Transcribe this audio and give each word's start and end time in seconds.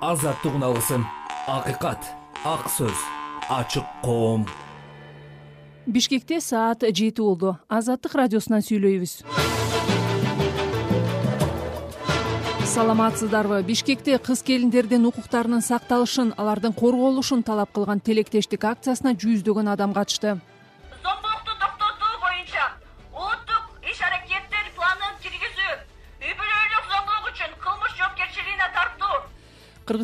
азаттык 0.00 0.54
үналысын 0.54 1.04
акыйкат 1.46 2.02
ак 2.44 2.68
сөз 2.68 2.96
ачык 3.48 3.84
коом. 4.02 4.46
Бишкекте 5.86 6.40
саат 6.40 6.82
жети 6.82 7.20
болду. 7.20 7.58
Азаттык 7.68 8.14
радиосунан 8.14 8.62
сүйлөйбүз. 8.64 9.22
Саламатсыздарбы? 12.74 13.62
Бишкекте 13.62 14.18
кыз 14.18 14.42
келиндердин 14.42 15.04
укуктарынын 15.06 15.62
сакталышын 15.62 16.32
алардын 16.36 16.72
корголушун 16.72 17.42
талап 17.42 17.70
кылган 17.72 18.00
тилектештик 18.00 18.64
акциясына 18.64 19.12
жүздөгөн 19.14 19.70
адам 19.70 19.92
катышты 19.94 20.40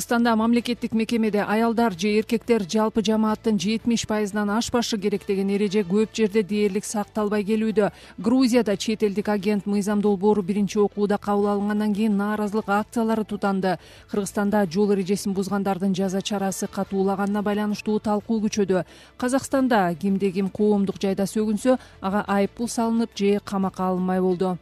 кыргызстанда 0.00 0.34
мамлекеттик 0.34 0.92
мекемеде 0.94 1.42
аялдар 1.42 1.92
же 1.92 2.08
эркектер 2.08 2.62
жалпы 2.64 3.02
жамааттын 3.04 3.58
жетимиш 3.60 4.06
пайызынан 4.08 4.48
ашпашы 4.48 4.96
керек 4.96 5.26
деген 5.28 5.50
эреже 5.52 5.82
көп 5.84 6.14
жерде 6.16 6.42
дээрлик 6.42 6.86
сакталбай 6.86 7.44
келүүдө. 7.44 7.90
Грузияда 8.16 8.78
чет 8.78 9.02
элдик 9.02 9.28
агент 9.28 9.66
мыйзам 9.66 10.00
долбоору 10.00 10.40
биринчи 10.40 10.78
окууда 10.78 11.18
кабыл 11.18 11.48
алынгандан 11.48 11.92
кийин 11.92 12.16
нааразылык 12.16 12.68
акциялары 12.68 13.24
тутанды. 13.24 13.76
Кыргызстанда 14.10 14.64
жол 14.72 14.94
эрежесин 14.94 15.34
бузгандардын 15.34 15.94
жаза 15.94 16.22
чарасы 16.22 16.66
катуулаганына 16.66 17.42
байланыштуу 17.42 18.00
талкуу 18.00 18.40
күчөдө 18.40 18.86
казакстанда 19.18 19.94
кимде 20.00 20.30
ким 20.32 20.48
коомдук 20.48 20.96
жайда 20.96 21.28
сөгүнсө 21.28 21.76
ага 22.00 22.24
айып 22.26 22.56
пул 22.56 22.68
салынып 22.68 23.10
же 23.14 23.38
камакка 23.44 23.90
алынмай 23.92 24.20
болду. 24.20 24.56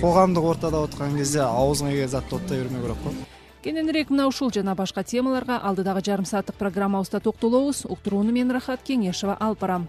Коомдук 0.00 0.44
ортодо 0.44 0.84
отурган 0.86 1.16
кезде 1.18 1.42
абызыңа 1.42 1.90
келген 1.90 2.08
затты 2.08 2.36
оттой 2.36 2.62
бермөө 2.62 2.82
керек 2.86 3.02
го 3.02 3.33
кененирээк 3.64 4.10
мына 4.12 4.26
ушул 4.28 4.50
жана 4.52 4.74
башка 4.76 5.02
темаларга 5.02 5.56
алдыдагы 5.56 6.02
жарым 6.04 6.26
сааттык 6.28 6.56
программабызда 6.60 7.20
токтолобуз. 7.24 7.86
Уктурууну 7.88 8.32
мен 8.32 8.50
рахат 8.52 8.84
кеңешова 8.84 9.38
алып 9.40 9.60
барам. 9.64 9.86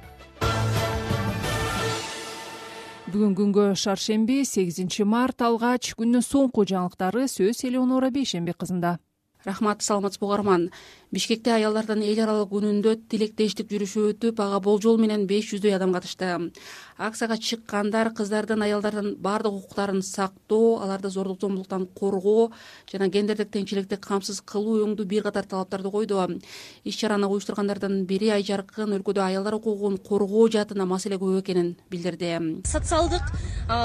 Бүгүн 3.11 3.35
күнгө 3.35 3.65
шаршемби 3.75 4.45
сегизинчи 4.47 5.03
март 5.03 5.43
алгач 5.43 5.91
күндүн 5.99 6.23
соңку 6.23 6.63
жаңылыктары 6.63 7.27
сөз 7.27 7.65
элеонора 7.67 8.13
бейшенбек 8.15 8.63
кызында. 8.63 8.95
Рахмат 9.45 9.83
саламатсызбы 9.83 10.25
угарман 10.25 10.69
бишкекте 11.11 11.51
аялдардын 11.53 12.01
эл 12.01 12.23
аралык 12.23 12.49
күнүндө 12.49 12.95
тилектештик 13.11 13.69
жүрүшү 13.69 14.07
өтүп 14.15 14.39
ага 14.41 14.59
болжол 14.63 14.97
менен 14.97 15.27
беш 15.29 15.51
жүздөй 15.51 15.75
адам 15.75 15.93
катышты 15.93 16.31
акцияга 16.97 17.37
чыккандар 17.37 18.13
кыздардын 18.15 18.61
аялдардын 18.63 19.15
баардык 19.19 19.53
укуктарын 19.53 20.01
сактоо 20.01 20.81
аларды 20.83 21.09
зордук 21.09 21.41
зомбулуктан 21.41 21.87
коргоо 21.87 22.51
жана 22.91 23.09
гендердик 23.09 23.51
теңчиликти 23.51 23.97
камсыз 23.99 24.39
кылуу 24.41 24.85
өңдүү 24.85 25.05
бир 25.05 25.23
катар 25.23 25.43
талаптарды 25.43 25.91
койду. 25.91 26.39
Иш 26.85 26.95
чараны 26.95 27.27
уюштургандардын 27.27 28.05
бири 28.05 28.29
айжаркын 28.31 28.95
өлкөдө 28.95 29.25
аялдар 29.25 29.55
укугун 29.59 29.97
коргоо 29.97 30.47
жаатында 30.47 30.85
маселе 30.85 31.19
көп 31.19 31.41
экенин 31.41 31.75
билдирди. 31.91 32.63
Социалдык 32.63 33.27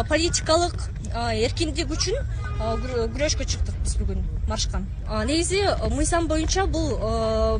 политикалык 0.08 0.76
эркиндик 1.14 1.90
үчүн 1.90 2.14
күрөшкө 2.60 3.44
чыктык 3.48 3.74
биз 3.82 3.96
бүгүн 3.98 4.22
маршка 4.46 4.82
негизи 5.26 5.64
мыйзам 5.96 6.28
боюнча 6.28 6.66
бул 6.66 6.94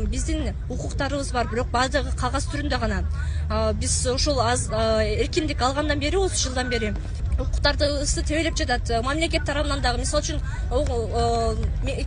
биздин 0.07 0.55
укуктарыбыз 0.69 1.33
бар. 1.33 1.49
Бирок 1.51 1.71
баардыгы 1.73 2.15
кагаз 2.17 2.47
түрүндө 2.53 2.79
гана 2.79 3.03
биз 3.81 4.07
ушул 4.07 4.41
аз 4.41 4.69
алгандан 5.41 5.99
бери 6.01 6.17
отуз 6.17 6.43
жылдан 6.45 6.69
бери 6.69 6.95
укуктарыбызды 7.43 8.23
тебелеп 8.23 8.57
жатат. 8.57 8.91
Мамлекет 9.05 9.45
тарабынан 9.45 9.83
дагы 9.83 9.99
мисалы 10.01 10.23
үчүн 10.23 10.39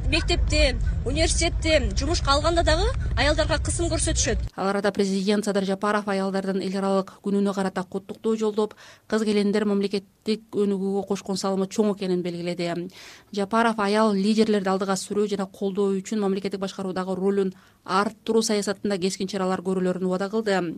мектепте 0.10 0.78
университетте 1.06 1.92
жумушка 1.98 2.32
алганда 2.32 2.64
дагы 2.64 2.88
аялдарга 3.18 3.58
кысым 3.60 3.90
көрсөтүшөт. 3.92 4.40
Ал 4.56 4.70
арада 4.70 4.92
президент 4.92 5.46
садыр 5.46 5.66
жапаров 5.66 6.08
аялдардын 6.08 6.62
эл 6.62 6.78
аралык 6.78 7.20
күнүнө 7.24 7.54
карата 7.54 7.84
куттуктоо 7.84 8.36
жолдоп 8.38 8.74
кыз 9.08 9.24
келиндер 9.24 9.66
мамлекеттик 9.66 10.56
өнүгүүгө 10.56 11.06
кошкон 11.08 11.38
салымы 11.38 11.68
чоң 11.68 11.94
экенин 11.96 12.22
белгиледи. 12.24 12.90
Жапаров 13.34 13.80
аял 13.80 14.14
лидерлерди 14.14 14.70
алдыга 14.70 14.96
сүрүү 14.96 15.28
жана 15.36 15.48
колдоо 15.48 15.92
үчүн 15.98 16.22
мамлекеттик 16.24 16.62
башкаруудагы 16.62 17.16
ролун 17.16 17.54
арттыруу 17.84 18.42
саясатында 18.42 18.98
кескин 18.98 19.28
чаралар 19.28 19.62
көрүлөрүн 19.62 20.06
убада 20.08 20.30
кылды. 20.32 20.78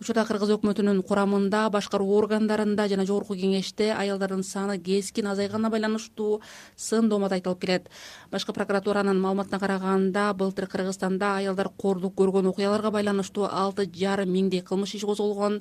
Учурда 0.00 0.26
кыргыз 0.28 0.50
өкмөтүнүн 0.58 1.02
курамында 1.08 1.70
башкаруу 1.72 2.18
органдарында 2.18 2.88
жана 2.88 3.06
жогорку 3.08 3.34
кеңеште 3.34 3.91
аялдардын 3.94 4.42
саны 4.42 4.78
кескин 4.78 5.26
азайганына 5.26 5.70
байланыштуу 5.70 6.40
сын 6.76 7.08
доомат 7.08 7.32
айтылып 7.32 7.60
келет. 7.60 7.88
Башкы 8.30 8.52
прокуратуранын 8.52 9.20
маалыматына 9.20 9.58
караганда 9.60 10.32
былтыр 10.34 10.66
кыргызстанда 10.66 11.36
аялдар 11.36 11.68
кордук 11.68 12.14
көргөн 12.14 12.48
окуяларга 12.50 12.90
байланыштуу 12.90 13.48
алты 13.50 13.86
жарым 13.86 14.32
миңдей 14.32 14.62
кылмыш 14.62 14.94
иши 14.94 15.06
козголгон 15.06 15.60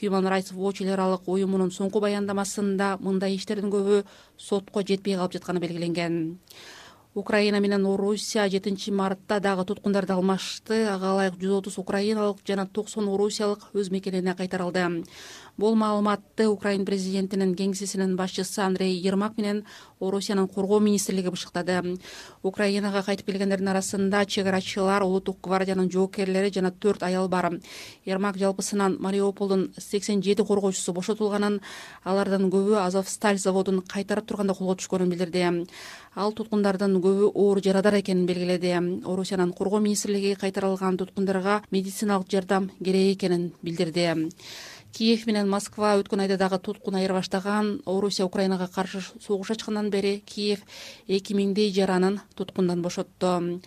human 0.00 0.28
rights 0.28 0.52
watch 0.52 0.82
эл 0.82 0.92
аралык 0.92 1.28
уюмунун 1.28 1.70
соңку 1.70 2.00
баяндамасында 2.00 2.96
мындай 3.00 3.36
иштердин 3.36 3.70
көбү 3.70 4.02
сотко 4.36 4.82
жетпей 4.82 5.16
калып 5.16 5.38
жатканы 5.38 5.60
белгиленген 5.60 6.36
украина 7.16 7.60
менен 7.60 7.86
орусия 7.86 8.44
жетинчи 8.48 8.90
мартта 8.92 9.40
дагы 9.40 9.64
туткундарды 9.64 10.12
алмашты. 10.12 10.84
Ага 10.92 11.14
ылайык 11.14 11.38
жүз 11.40 11.54
отуз 11.58 11.78
украиналык 11.80 12.42
жана 12.46 12.66
токсон 12.68 13.08
орусиялык 13.08 13.64
өз 13.72 13.90
мекенине 13.90 14.34
кайтарылды. 14.36 15.04
Бул 15.56 15.74
маалыматты 15.80 16.46
украин 16.52 16.84
президентинин 16.84 17.54
кеңсесинин 17.56 18.16
башчысы 18.16 18.60
андрей 18.60 19.00
ермак 19.00 19.38
менен 19.38 19.64
орусиянын 20.00 20.48
коргоо 20.48 20.80
министрлиги 20.80 21.30
бышыктады 21.32 21.96
украинага 22.42 23.02
кайтып 23.02 23.26
келгендердин 23.30 23.68
арасында 23.72 24.24
чек 24.26 24.46
арачылар 24.46 25.02
улуттук 25.02 25.38
гвардиянын 25.42 25.90
жоокерлери 25.90 26.52
жана 26.52 26.70
төрт 26.70 27.02
аял 27.02 27.28
бар. 27.28 27.58
Ермак 28.04 28.36
жалпысынан 28.36 28.96
мариуполдун 29.00 29.72
сексен 29.78 30.22
жети 30.22 30.44
коргоочусу 30.44 30.92
бошотулганын 30.92 31.60
алардын 32.04 32.50
көбү 32.50 32.76
азовсталь 32.84 33.38
заводун 33.38 33.82
кайтарып 33.82 34.26
турганда 34.26 34.54
колго 34.54 34.76
түшкөнүн 34.76 35.10
билдирди. 35.10 35.66
Ал 36.14 36.32
туткундардын 36.32 37.00
көбү 37.00 37.32
оор 37.34 37.60
жарадар 37.62 38.00
экенин 38.00 38.26
белгиледи. 38.26 38.74
Орусиянын 39.04 39.52
коргоо 39.52 39.80
министрлиги 39.80 40.34
кайтарылган 40.34 40.96
туткундарга 40.96 41.62
медициналык 41.70 42.28
жардам 42.30 42.70
керек 42.82 43.16
экенин 43.16 43.52
билдирди 43.62 44.28
киев 44.96 45.26
менен 45.28 45.48
москва 45.52 45.94
өткөн 46.00 46.22
айда 46.24 46.38
дагы 46.40 46.58
туткун 46.58 46.96
айыра 46.96 47.18
баштаган 47.18 47.82
орусия 47.84 48.24
украинага 48.24 48.68
каршы 48.72 49.02
согуш 49.20 49.50
ачкандан 49.52 49.90
бери 49.92 50.22
киев 50.24 50.62
эки 51.06 51.36
миңдей 51.36 51.68
жаранын 51.76 52.20
туткундан 52.34 52.80
бошотту 52.82 53.60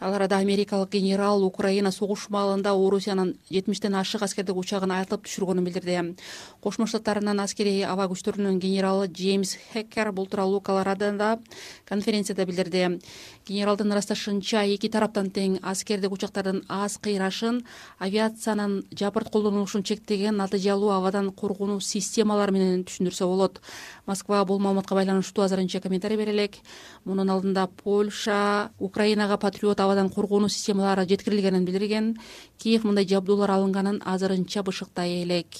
ал 0.00 0.14
арада 0.14 0.38
америкалык 0.38 0.90
генерал 0.90 1.44
украина 1.44 1.92
согуш 1.92 2.28
маалында 2.30 2.72
орусиянын 2.72 3.34
жетимиштен 3.50 3.94
ашык 3.94 4.22
аскердик 4.22 4.56
учагын 4.56 4.90
атып 4.96 5.26
түшүргөнүн 5.26 5.64
билдирди. 5.64 6.16
Кошмо 6.60 6.86
штаттарынын 6.86 7.40
аскерий 7.40 7.84
аба 7.84 8.08
күчтөрүнүн 8.08 8.58
генералы 8.58 9.08
джеймс 9.08 9.56
хеккер 9.72 10.12
бул 10.12 10.26
тууралуу 10.26 10.60
колорадода 10.60 11.38
конференцияда 11.84 12.46
билдирди. 12.46 13.00
Генералдын 13.46 13.92
ырасташынча 13.92 14.64
эки 14.64 14.88
тараптан 14.88 15.30
тең 15.30 15.58
аскердик 15.62 16.12
учактардын 16.12 16.64
аз 16.68 16.96
кыйрашын 16.98 17.62
авиациянын 17.98 18.84
жапырт 18.96 19.30
колдонулушун 19.30 19.82
чектеген 19.82 20.36
натыйжалуу 20.36 20.90
абадан 20.96 21.30
коргонуу 21.32 21.80
системалары 21.80 22.52
менен 22.52 22.84
түшүндүрсө 22.84 23.26
болот. 23.26 23.60
Москва 24.06 24.44
бул 24.44 24.58
маалыматка 24.58 24.94
байланыштуу 24.94 25.44
азырынча 25.44 25.80
комментарий 25.80 26.16
бере 26.16 26.32
элек 26.32 26.56
мунун 27.04 27.30
алдында 27.30 27.66
польша 27.82 28.70
украинага 28.78 29.36
патриот 29.36 29.80
абадан 29.90 30.10
коргонуу 30.14 30.48
системалары 30.48 31.08
жеткирилгенин 31.10 31.66
билдирген 31.66 32.14
киев 32.62 32.84
мындай 32.86 33.08
жабдуулар 33.10 33.50
алынганын 33.50 34.02
азырынча 34.06 34.62
бышыктай 34.62 35.24
элек. 35.24 35.50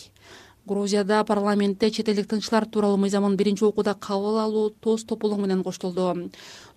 Грузияда 0.67 1.25
парламентте 1.25 1.89
чет 1.91 2.09
элдик 2.13 2.29
тыңчылар 2.31 2.67
тууралуу 2.71 3.01
мыйзамын 3.01 3.35
биринчи 3.37 3.65
окууда 3.65 3.97
кабыл 3.99 4.37
алуу 4.39 4.69
тоз 4.71 5.03
тополоң 5.09 5.41
менен 5.43 5.65
коштолду. 5.65 6.29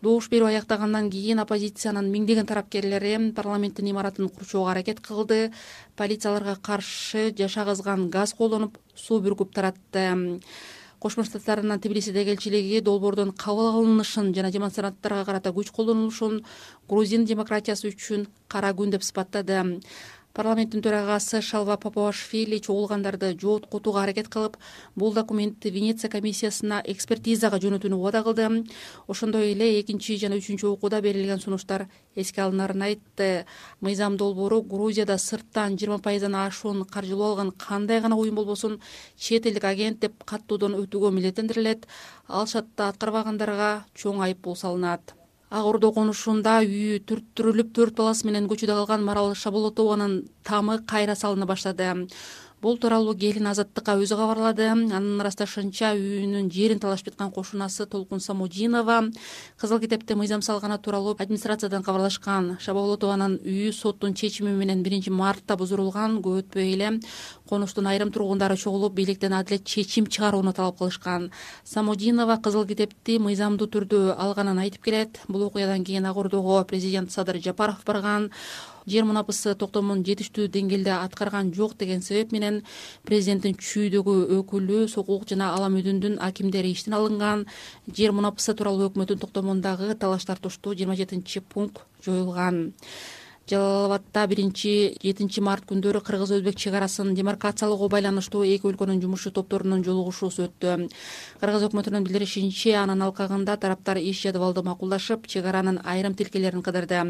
Добуш 0.02 0.30
берүү 0.32 0.48
аяктагандан 0.50 1.12
кийин 1.14 1.44
оппозициянын 1.44 2.08
миңдеген 2.10 2.48
тарапкерлери 2.50 3.34
парламенттин 3.36 3.92
имаратын 3.92 4.30
курчоого 4.30 4.72
аракет 4.72 5.02
кылды. 5.02 5.52
Полиция 5.96 6.32
аларга 6.32 6.56
каршы 6.56 7.34
жаша 7.38 7.66
кызган 7.66 8.10
газ 8.10 8.34
колдонуп 8.34 8.80
суу 8.96 9.20
бүркүп 9.22 9.54
таратты 9.54 10.40
кошмо 11.04 11.26
штаттарынын 11.28 11.82
тбилисидеги 11.84 12.32
элчилиги 12.32 12.80
долбоордун 12.80 13.34
кабыл 13.36 13.74
алынышын 13.74 14.30
жана 14.36 14.52
демонстранттарга 14.56 15.26
карата 15.28 15.52
күч 15.52 15.72
колдонулушун 15.76 16.38
грузин 16.88 17.26
демократиясы 17.28 17.90
үчүн 17.92 18.30
кара 18.48 18.72
күн 18.72 18.94
деп 18.96 19.04
сыпаттады 19.04 19.82
парламенттин 20.34 20.82
төрагасы 20.82 21.44
шалва 21.46 21.76
папуашвили 21.78 22.58
чогулгандарды 22.58 23.36
жооткотууга 23.38 24.02
аракет 24.02 24.32
кылып 24.34 24.58
бул 24.96 25.14
документти 25.14 25.70
венеция 25.70 26.10
комиссиясына 26.10 26.80
экспертизага 26.90 27.60
жөнөтүүнү 27.62 28.00
убада 28.00 28.24
кылды. 28.26 28.66
Ошондой 29.08 29.52
эле 29.54 29.70
экинчи 29.82 30.18
жана 30.18 30.42
үчүнчү 30.42 30.74
окууда 30.74 31.04
берилген 31.06 31.40
сунуштар 31.40 31.86
эске 32.16 32.42
алынарын 32.42 32.82
айтты. 32.82 33.46
Мыйзам 33.80 34.18
долбоору 34.18 34.64
грузияда 34.64 35.20
сырттан 35.22 35.78
жыйырма 35.78 36.02
пайыздан 36.02 36.36
ашуун 36.36 36.84
каржылоо 36.86 37.34
алган 37.34 37.52
кандай 37.52 38.02
гана 38.02 38.18
уюм 38.18 38.36
болбосун 38.36 38.80
чет 39.16 39.46
элдик 39.46 39.64
агент 39.70 40.00
деп 40.00 40.24
каттоодон 40.26 40.82
өтүүгө 40.82 41.14
милдеттендирилет. 41.14 41.86
Ал 42.28 42.48
шартты 42.48 42.90
аткарбагандарга 42.90 43.84
чоң 43.94 44.26
айып 44.26 44.42
пул 44.42 44.58
салынат 44.58 45.14
ак 45.54 45.66
ордо 45.70 45.92
конушунда 45.94 46.56
үйү 46.66 47.04
түрттүрүлүп 47.06 47.74
төрт 47.78 47.94
баласы 48.00 48.26
менен 48.26 48.48
көчөдө 48.50 48.74
калган 48.80 49.04
марал 49.06 49.36
шаболотованын 49.38 50.16
тамы 50.48 50.80
кайра 50.90 51.14
салына 51.14 51.46
баштады 51.46 51.92
бул 52.64 52.78
тууралуу 52.80 53.12
келин 53.20 53.50
азаттыкка 53.52 53.98
өзү 54.00 54.16
кабарлады. 54.16 54.70
Анын 54.72 55.20
ырасташынча 55.20 55.92
үйүнүн 55.98 56.48
жерин 56.54 56.80
талашып 56.80 57.10
жаткан 57.12 57.32
кошунасы 57.36 57.86
толкун 57.92 58.22
самудинова 58.24 59.02
кызыл 59.60 59.82
китепте 59.84 60.16
мыйзам 60.16 60.42
салганы 60.42 60.78
тууралуу 60.80 61.18
администрациядан 61.20 61.84
кабарлашкан. 61.84 62.58
Шаболотованын 62.64 63.36
үйү 63.44 63.74
соттун 63.76 64.16
чечими 64.16 64.56
менен 64.56 64.84
биринчи 64.84 65.12
мартта 65.12 65.58
бузурулган. 65.60 66.22
Көп 66.24 66.46
өтпөй 66.46 66.72
эле 66.78 67.00
конуштун 67.50 67.88
айрым 67.92 68.14
тургундары 68.16 68.56
чогулуп 68.56 68.96
бийликтен 68.96 69.34
адилет 69.34 69.66
чечим 69.66 70.08
чыгарууну 70.08 70.54
талап 70.54 70.78
кылышкан. 70.78 71.32
Самудинова 71.66 72.38
кызыл 72.38 72.66
китепти 72.66 73.20
мыйзамдуу 73.20 73.68
түрдө 73.68 74.16
алганын 74.16 74.64
айтып 74.64 74.88
келет. 74.88 75.20
Бул 75.28 75.44
окуядан 75.50 75.84
кийин 75.84 76.06
ак 76.06 76.18
ордого 76.18 76.64
президент 76.64 77.12
садыр 77.12 77.42
жапаров 77.44 77.84
барган 77.86 78.32
жер 78.90 79.08
мунапысы 79.08 79.56
токтомун 79.56 80.04
жетиштүү 80.08 80.50
деңгээлде 80.54 80.94
аткарган 80.98 81.54
жок 81.56 81.78
деген 81.80 82.02
себеп 82.02 82.32
менен 82.36 82.62
президенттин 83.08 83.58
чүйдөгү 83.60 84.16
өкүлү 84.40 84.86
сокук 84.92 85.28
жана 85.30 85.54
ала 85.56 85.72
мөдүндүн 85.74 86.20
акимдери 86.28 86.76
иштен 86.76 86.98
алынган 87.00 87.48
жер 87.88 88.12
мунапысы 88.12 88.54
тууралуу 88.54 88.92
өкмөттүн 88.92 89.24
токтомундагы 89.24 89.96
талаш 89.96 90.28
тартыштуу 90.30 90.76
жыйырма 90.76 91.00
жетинчи 91.00 91.40
пункт 91.42 91.84
жоюлган. 92.06 92.74
Жалал 93.50 93.86
абадта 93.92 94.24
биринчи 94.32 94.96
жетинчи 95.04 95.42
март 95.44 95.66
күндөрү 95.68 96.00
кыргыз 96.08 96.32
өзбек 96.38 96.56
чек 96.56 96.78
арасын 96.80 97.10
демаркациялоого 97.18 97.90
байланыштуу 97.92 98.46
эки 98.48 98.70
өлкөнүн 98.70 99.02
жумушчу 99.04 99.34
топторунун 99.36 99.84
жолугушуусу 99.84 100.46
өттү. 100.46 100.88
Кыргыз 101.42 101.66
өкмөтүнүн 101.68 102.08
билдиришинче 102.08 102.78
анын 102.80 103.04
алкагында 103.04 103.58
тараптар 103.60 104.00
иш 104.00 104.22
жадыбалды 104.24 104.64
макулдашып 104.64 105.28
чек 105.28 105.44
аранын 105.52 105.82
айрым 105.84 106.16
тилкелерин 106.16 106.64
кыдырды 106.64 107.04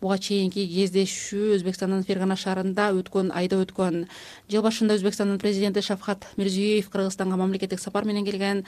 буга 0.00 0.16
чейинки 0.18 0.64
кездешүү 0.64 1.56
өзбекстандын 1.56 2.04
фергана 2.08 2.36
шаарында 2.40 2.88
өткөн 2.96 3.30
айда 3.36 3.58
өткөн 3.60 4.06
жыл 4.50 4.64
башында 4.64 4.96
өзбекстандын 4.96 5.38
президенти 5.42 5.82
шавкат 5.84 6.24
мирзиеев 6.40 6.88
кыргызстанга 6.90 7.36
мамлекеттик 7.36 7.80
сапар 7.80 8.08
менен 8.08 8.24
келген. 8.24 8.64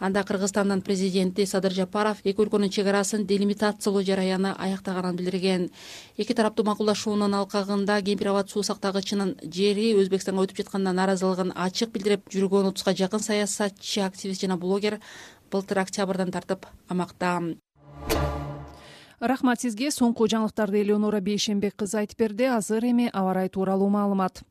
Анда 0.00 0.24
кыргызстандын 0.26 0.82
президенти 0.82 1.46
садыр 1.46 1.72
жапаров 1.72 2.18
эки 2.24 2.42
өлкөнүн 2.42 2.70
чек 2.74 2.90
арасын 2.90 3.26
делимитациялоо 3.26 4.02
жараяны 4.02 4.56
аяктаганын 4.58 5.16
билдирген. 5.16 5.70
Эки 6.18 6.34
тараптуу 6.34 6.66
макулдашуунун 6.66 7.34
алкагында 7.38 8.00
кемпир 8.02 8.32
абад 8.34 8.50
суу 8.50 8.66
сактагычынын 8.66 9.36
жери 9.46 9.92
өзбекстанга 9.94 10.48
өтүп 10.48 10.64
жатканына 10.64 10.96
нааразылыгын 10.98 11.54
ачык 11.54 11.94
билдирип 11.94 12.26
жүргөн 12.34 12.72
отузга 12.72 12.96
жакын 12.98 13.22
саясатчы 13.22 14.02
активист 14.02 14.42
жана 14.42 14.58
блогер 14.58 14.98
былтыр 15.52 15.84
октябрдан 15.86 16.34
тартып 16.34 16.66
камакта 16.88 17.36
рахмат 19.22 19.62
сизге. 19.62 19.90
Соңку 19.94 20.26
жаңылыктарды 20.28 20.82
элеонора 20.82 21.22
бейшенбек 21.22 21.76
кызы 21.78 22.02
айтып 22.02 22.18
берди. 22.18 22.50
Азыр 22.50 22.84
эми 22.90 23.08
аба 23.12 23.32
ырайы 23.32 23.48
тууралуу 23.54 23.88
маалымат 23.88 24.42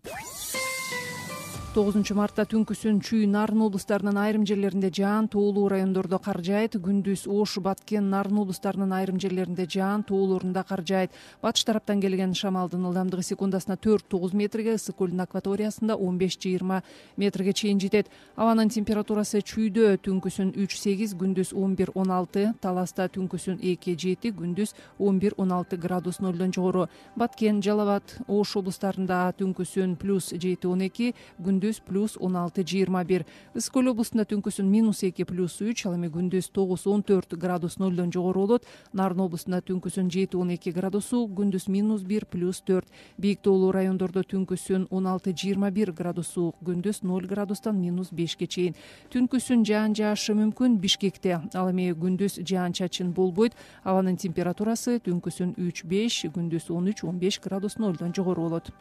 тогузунчу 1.72 2.18
мартта 2.20 2.44
түнкүсүн 2.52 2.98
чүй 3.00 3.22
нарын 3.32 3.62
облустарынын 3.64 4.18
айрым 4.20 4.44
жерлеринде 4.44 4.90
жаан 4.92 5.30
тоолуу 5.32 5.70
райондордо 5.72 6.18
кар 6.20 6.42
жаайт 6.44 6.74
күндүз 6.84 7.22
ош 7.32 7.54
баткен 7.64 8.10
нарын 8.12 8.42
облустарынын 8.42 8.92
айрым 8.98 9.22
жерлеринде 9.24 9.64
жаан 9.72 10.04
тоолорунда 10.04 10.66
кар 10.68 10.84
жаайт 10.84 11.16
батыш 11.42 11.64
тараптан 11.64 12.02
келген 12.04 12.34
шамалдын 12.36 12.90
ылдамдыгы 12.90 13.24
секундасына 13.24 13.78
төрт 13.80 14.04
тогуз 14.12 14.34
метрге 14.36 14.74
ысык 14.76 14.98
көлдүн 15.00 15.24
акваториясында 15.24 15.96
он 15.96 16.18
беш 16.20 16.36
жыйырма 16.44 16.82
метрге 17.16 17.54
чейин 17.54 17.80
жетет. 17.80 18.12
Абанын 18.36 18.68
температурасы 18.68 19.40
чүйдө 19.40 19.96
түнкүсүн 20.04 20.52
үч 20.60 20.76
сегиз 20.76 21.16
күндүз 21.16 21.54
он 21.56 21.80
бир 21.80 21.94
он 21.96 22.12
алты 22.12 22.50
таласта 22.60 23.08
түнкүсүн 23.08 23.64
эки 23.64 23.96
жети 23.96 24.34
күндүз 24.36 24.76
он 25.00 25.24
бир 25.24 25.38
он 25.38 25.56
алты 25.56 25.78
градус 25.78 26.20
нолдон 26.20 26.52
жогору. 26.52 26.90
Баткен 27.16 27.64
жалал 27.64 27.88
абад 27.88 28.18
ош 28.28 28.58
облустарында 28.60 29.24
түнкүсүн 29.40 29.96
плюс 29.96 30.34
жети 30.36 30.68
он 30.68 30.84
эки 30.92 31.14
күндүз 31.40 31.61
плюс 31.86 32.18
он 32.20 32.36
алты 32.36 32.64
жыйырма 32.64 33.04
бир. 33.04 33.26
Ысык 33.54 33.74
көл 33.74 33.92
облустунда 33.92 34.26
түнкүсүн 34.26 34.66
минус 34.66 35.04
эки 35.04 35.24
плюс 35.24 35.60
үч. 35.62 35.86
Ал 35.86 35.96
эми 35.96 36.10
күндүз 36.10 36.50
тогуз 36.52 36.88
он 36.88 37.04
төрт 37.04 37.38
градус 37.38 37.78
нолдон 37.78 38.12
жогору 38.12 38.48
болот 38.48 38.66
нарын 38.94 39.22
облустунда 39.22 39.62
түнкүсүн 39.62 40.10
жети 40.12 40.36
он 40.36 40.52
эки 40.56 40.72
градусу 40.72 41.28
күндүз 41.28 41.70
минус 41.70 42.02
бир 42.02 42.26
плюс 42.26 42.62
төрт. 42.62 42.88
Бийик 43.18 43.42
тоолуу 43.42 43.72
райондордо 43.72 44.24
түнкүсүн 44.24 44.88
он 44.90 45.08
алты 45.08 45.32
жыйырма 45.32 45.72
бир 45.72 45.92
градус 45.92 46.34
суук 46.34 46.58
күндүз 46.66 47.04
ноль 47.04 47.28
градустан 47.28 47.80
минус 47.80 48.12
бешке 48.12 48.48
чейин. 48.48 48.76
Түнкүсүн 49.12 49.66
жаан 49.66 49.94
жаашы 49.94 50.34
мүмкүн 50.34 50.80
бишкекте. 50.82 51.42
Ал 51.54 51.72
эми 51.72 51.92
күндүз 51.94 52.42
жаан 52.44 52.74
чачын 52.74 53.14
болбойт. 53.14 53.54
Абанын 53.84 54.18
температурасы 54.18 55.00
түнкүсүн 55.00 55.56
үч 55.62 55.86
беш 55.86 56.26
күндүз 56.34 56.72
он 56.72 56.90
үч 56.92 57.04
он 57.04 57.20
беш 57.20 57.40
градус 57.40 57.78
нолдон 57.78 58.14
жогору 58.14 58.50
болот 58.50 58.72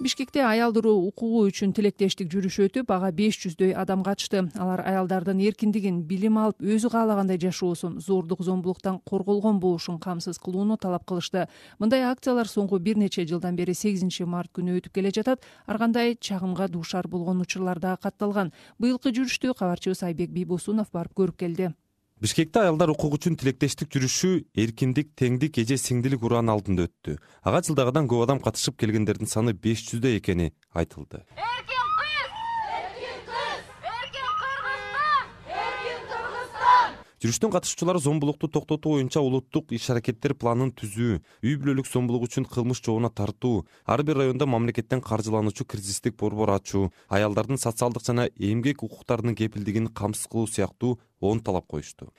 бишкекте 0.00 0.42
аялдыруу 0.44 1.06
укугу 1.08 1.46
үчүн 1.48 1.72
тилектештик 1.76 2.28
жүрүшү 2.32 2.66
өтүп 2.68 2.90
ага 2.92 3.08
беш 3.16 3.38
жүздөй 3.40 3.72
адам 3.80 4.02
катышты. 4.04 4.42
Алар 4.54 4.82
аялдардын 4.84 5.40
эркиндигин 5.48 6.02
билим 6.08 6.36
алып 6.42 6.60
өзү 6.60 6.90
каалагандай 6.92 7.40
жашоосун 7.40 7.96
зордук 8.04 8.42
зомбулуктан 8.44 9.00
корголгон 9.08 9.60
болушун 9.60 9.98
камсыз 9.98 10.38
кылууну 10.38 10.76
талап 10.76 11.06
кылышты. 11.08 11.46
Мындай 11.78 12.04
акциялар 12.10 12.48
соңку 12.50 12.78
бир 12.78 13.00
нече 13.00 13.24
жылдан 13.26 13.56
бери 13.56 13.74
сегизинчи 13.74 14.28
март 14.28 14.52
күнү 14.52 14.76
өтүп 14.82 14.92
келе 15.00 15.14
жатат. 15.16 15.40
Ар 15.66 15.78
кандай 15.78 16.14
чагымга 16.20 16.68
дуушар 16.68 17.08
болгон 17.08 17.40
учурлар 17.40 17.80
дагы 17.80 18.02
катталган. 18.02 18.52
Быйылкы 18.78 19.16
жүрүштү 19.16 19.56
кабарчыбыз 19.56 20.02
айбек 20.02 20.30
бийбосунов 20.30 20.92
барып 20.92 21.16
көрүп 21.16 21.40
келди 21.40 21.72
бишкекте 22.22 22.62
аялдар 22.62 22.90
укугу 22.92 23.18
үчүн 23.18 23.36
тилектештик 23.40 23.90
жүрүшү 23.92 24.30
эркиндик 24.62 25.12
теңдик 25.20 25.58
эже 25.62 25.76
сиңдилик 25.80 26.24
ураанын 26.24 26.54
алдында 26.54 26.88
өттү. 26.88 27.18
Ага 27.44 27.62
жылдагыдан 27.68 28.08
көп 28.08 28.24
адам 28.24 28.40
катышып 28.44 28.78
келгендердин 28.80 29.28
саны 29.28 29.52
беш 29.52 29.84
жүздөй 29.90 30.20
экени 30.22 30.52
айтылды 30.72 31.24
жүрүштүн 37.22 37.52
катышуучулары 37.54 38.00
зомбулукту 38.04 38.48
токтотуу 38.52 38.96
боюнча 38.96 39.22
улуттук 39.24 39.72
иш 39.72 39.86
аракеттер 39.94 40.34
планын 40.36 40.68
түзүү 40.76 41.14
үй 41.48 41.54
бүлөлүк 41.62 41.88
зомбулук 41.88 42.26
үчүн 42.28 42.44
кылмыш 42.44 42.82
жообуна 42.84 43.08
тартуу 43.08 43.64
ар 43.88 44.04
бир 44.04 44.20
райондо 44.20 44.44
мамлекеттен 44.44 45.00
каржылануучу 45.00 45.64
кризистик 45.64 46.18
борбор 46.20 46.52
ачуу 46.58 46.90
аялдардын 47.08 47.62
социалдык 47.62 48.04
жана 48.04 48.28
эмгек 48.36 48.84
укуктарынын 48.84 49.38
кепилдигин 49.40 49.88
камсыз 49.88 50.28
кылуу 50.28 50.46
сыяктуу 50.46 50.98
он 51.20 51.40
талап 51.40 51.66
коюшту 51.66 52.12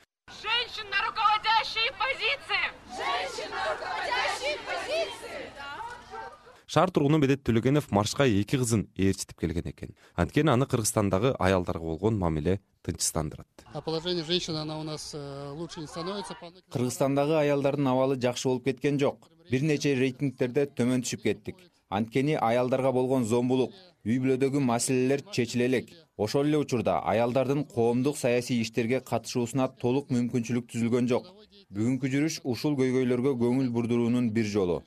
шаар 6.67 6.91
тургуну 6.91 7.17
медет 7.17 7.45
төлөгенов 7.47 7.85
маршка 7.95 8.25
эки 8.27 8.57
кызын 8.59 8.87
ээрчитип 8.97 9.39
келген 9.39 9.69
экен. 9.71 9.93
Анткени 10.15 10.51
аны 10.51 10.65
кыргызстандагы 10.65 11.33
аялдарга 11.39 11.85
болгон 11.85 12.17
мамиле 12.19 12.59
тынчсыздандырат. 12.83 13.47
А 13.73 13.81
положение 13.81 14.25
женщин 14.25 14.55
она 14.55 14.77
у 14.79 14.83
нас 14.83 15.11
э, 15.13 15.51
лучше 15.55 15.79
не 15.79 15.87
становится 15.87 16.35
кыргызстандагы 16.69 17.35
аялдардын 17.39 17.87
абалы 17.87 18.19
жакшы 18.19 18.49
болуп 18.49 18.65
кеткен 18.65 18.99
жок. 18.99 19.29
Бир 19.49 19.63
нече 19.63 19.95
рейтингтерде 19.95 20.65
төмөн 20.65 21.03
түшүп 21.03 21.23
кеттик. 21.23 21.55
Анткени 21.89 22.35
аялдарга 22.35 22.91
болгон 22.91 23.23
зомбулук 23.23 23.71
үй 24.03 24.19
бүлөдөгү 24.19 24.59
маселелер 24.59 25.23
чечиле 25.31 25.65
элек. 25.67 25.93
Ошол 26.17 26.47
эле 26.47 26.57
учурда 26.57 26.99
аялдардын 26.99 27.63
коомдук 27.63 28.17
саясий 28.17 28.61
иштерге 28.61 28.99
катышуусуна 28.99 29.69
толук 29.79 30.11
мүмкүнчүлүк 30.11 30.67
түзүлгөн 30.73 31.07
жок. 31.07 31.31
Бүгүнкү 31.71 32.11
жүрүш 32.11 32.41
ушул 32.43 32.75
көйгөйлөргө 32.75 33.37
көңүл 33.39 33.71
бурдуруунун 33.71 34.31
бир 34.35 34.51
жолу 34.51 34.81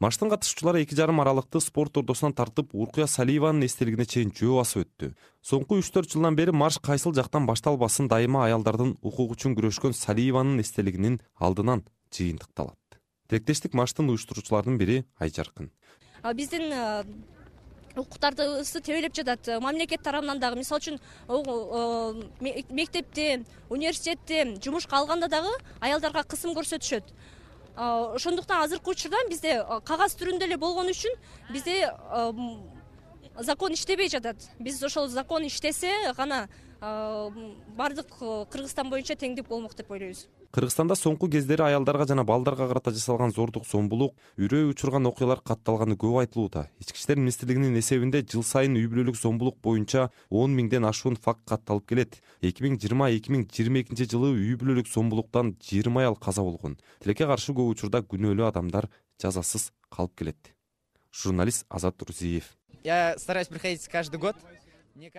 марштын 0.00 0.30
катышуучулары 0.30 0.82
эки 0.84 0.94
жарым 0.94 1.20
аралыкты 1.20 1.60
спорт 1.60 1.96
ордосунан 1.96 2.34
тартып 2.36 2.74
уркуя 2.74 3.06
салиеванын 3.06 3.66
эстелигине 3.66 4.04
чейин 4.04 4.32
жөө 4.36 4.58
басып 4.60 4.84
өттү. 4.84 5.12
Соңку 5.42 5.78
үч 5.80 5.90
төрт 5.94 6.12
жылдан 6.12 6.36
бери 6.36 6.52
марш 6.52 6.78
кайсыл 6.78 7.14
жактан 7.16 7.46
башталбасын 7.46 8.08
дайыма 8.08 8.44
аялдардын 8.46 8.96
укугу 9.02 9.34
үчүн 9.36 9.56
күрөшкөн 9.56 9.96
салиеванын 9.96 10.60
эстелигинин 10.60 11.20
алдынан 11.40 11.86
жыйынтыкталат 12.12 13.00
тилектештик 13.28 13.74
марштын 13.74 14.10
уюштуруучуларынын 14.10 14.78
бири 14.78 15.04
айжаркын 15.18 15.70
биздин 16.34 16.72
укуктарыбызды 17.96 18.80
тебелеп 18.84 19.14
жатат. 19.16 19.48
Мамлекет 19.62 20.02
тарабынан 20.04 20.38
дагы 20.38 20.58
мисалы 20.60 20.80
үчүн 20.82 20.98
мектепте 22.70 23.44
университетте 23.70 24.58
жумушка 24.60 24.98
алганда 24.98 25.28
дагы 25.32 25.48
аялдарга 25.80 26.22
кысым 26.28 26.52
көрсөтүшөт 26.52 27.14
ошондуктан 27.76 28.64
азыркы 28.64 28.90
учурда 28.90 29.16
бизде 29.28 29.58
кагаз 29.84 30.16
түрүндө 30.16 30.48
эле 30.48 30.56
болгону 30.56 30.90
үчүн 30.90 31.12
бизде 31.52 31.90
закон 33.40 33.72
иштебей 33.72 34.08
жатат. 34.08 34.36
Биз 34.58 34.82
ошол 34.82 35.08
закон 35.08 35.44
иштесе 35.44 35.92
гана 36.16 36.48
баардык 37.76 38.10
кыргызстан 38.50 38.90
боюнча 38.90 39.16
теңдик 39.18 39.48
болмок 39.48 39.74
деп 39.76 39.90
ойлойбуз. 39.90 40.26
Кыргызстанда 40.54 40.94
соңку 40.96 41.28
кездери 41.28 41.62
аялдарга 41.66 42.06
жана 42.06 42.24
балдарга 42.24 42.68
карата 42.68 42.92
жасалган 42.94 43.32
зордук 43.34 43.66
зомбулук 43.66 44.14
үрөй 44.38 44.68
учурган 44.70 45.06
окуялар 45.06 45.40
катталганы 45.44 45.96
көп 46.00 46.20
айтылууда. 46.22 46.68
Ички 46.80 46.98
иштер 46.98 47.18
министрлигинин 47.18 47.76
эсебинде 47.78 48.22
жыл 48.22 48.44
сайын 48.46 48.76
үй 48.78 48.86
бүлөлүк 48.86 49.18
зомбулук 49.18 49.58
боюнча 49.62 50.10
он 50.30 50.54
миңден 50.56 50.86
ашуун 50.86 51.16
факт 51.16 51.42
катталып 51.48 51.88
келет. 51.88 52.20
Эки 52.40 52.62
миң 52.62 52.78
жыйырма 52.80 53.10
эки 53.10 53.32
миң 53.34 53.48
жыйырма 53.50 53.82
экинчи 53.82 54.08
жылы 54.08 54.32
үй 54.36 54.54
бүлөлүк 54.56 54.88
зомбулуктан 54.88 55.56
жыйырма 55.60 56.06
аял 56.06 56.16
каза 56.16 56.42
болгон. 56.42 56.78
Тилекке 57.02 57.26
каршы 57.26 57.52
көп 57.52 57.74
учурда 57.74 58.04
күнөөлүү 58.06 58.48
адамдар 58.48 58.88
жазасыз 59.20 59.72
калып 59.90 60.14
келет. 60.16 60.54
Журналист 61.12 61.66
азат 61.68 62.00
рузиев. 62.02 62.56
Я 62.84 63.16
стараюсь 63.18 63.48
приходить 63.48 63.88
каждый 63.88 64.20
год 64.20 64.36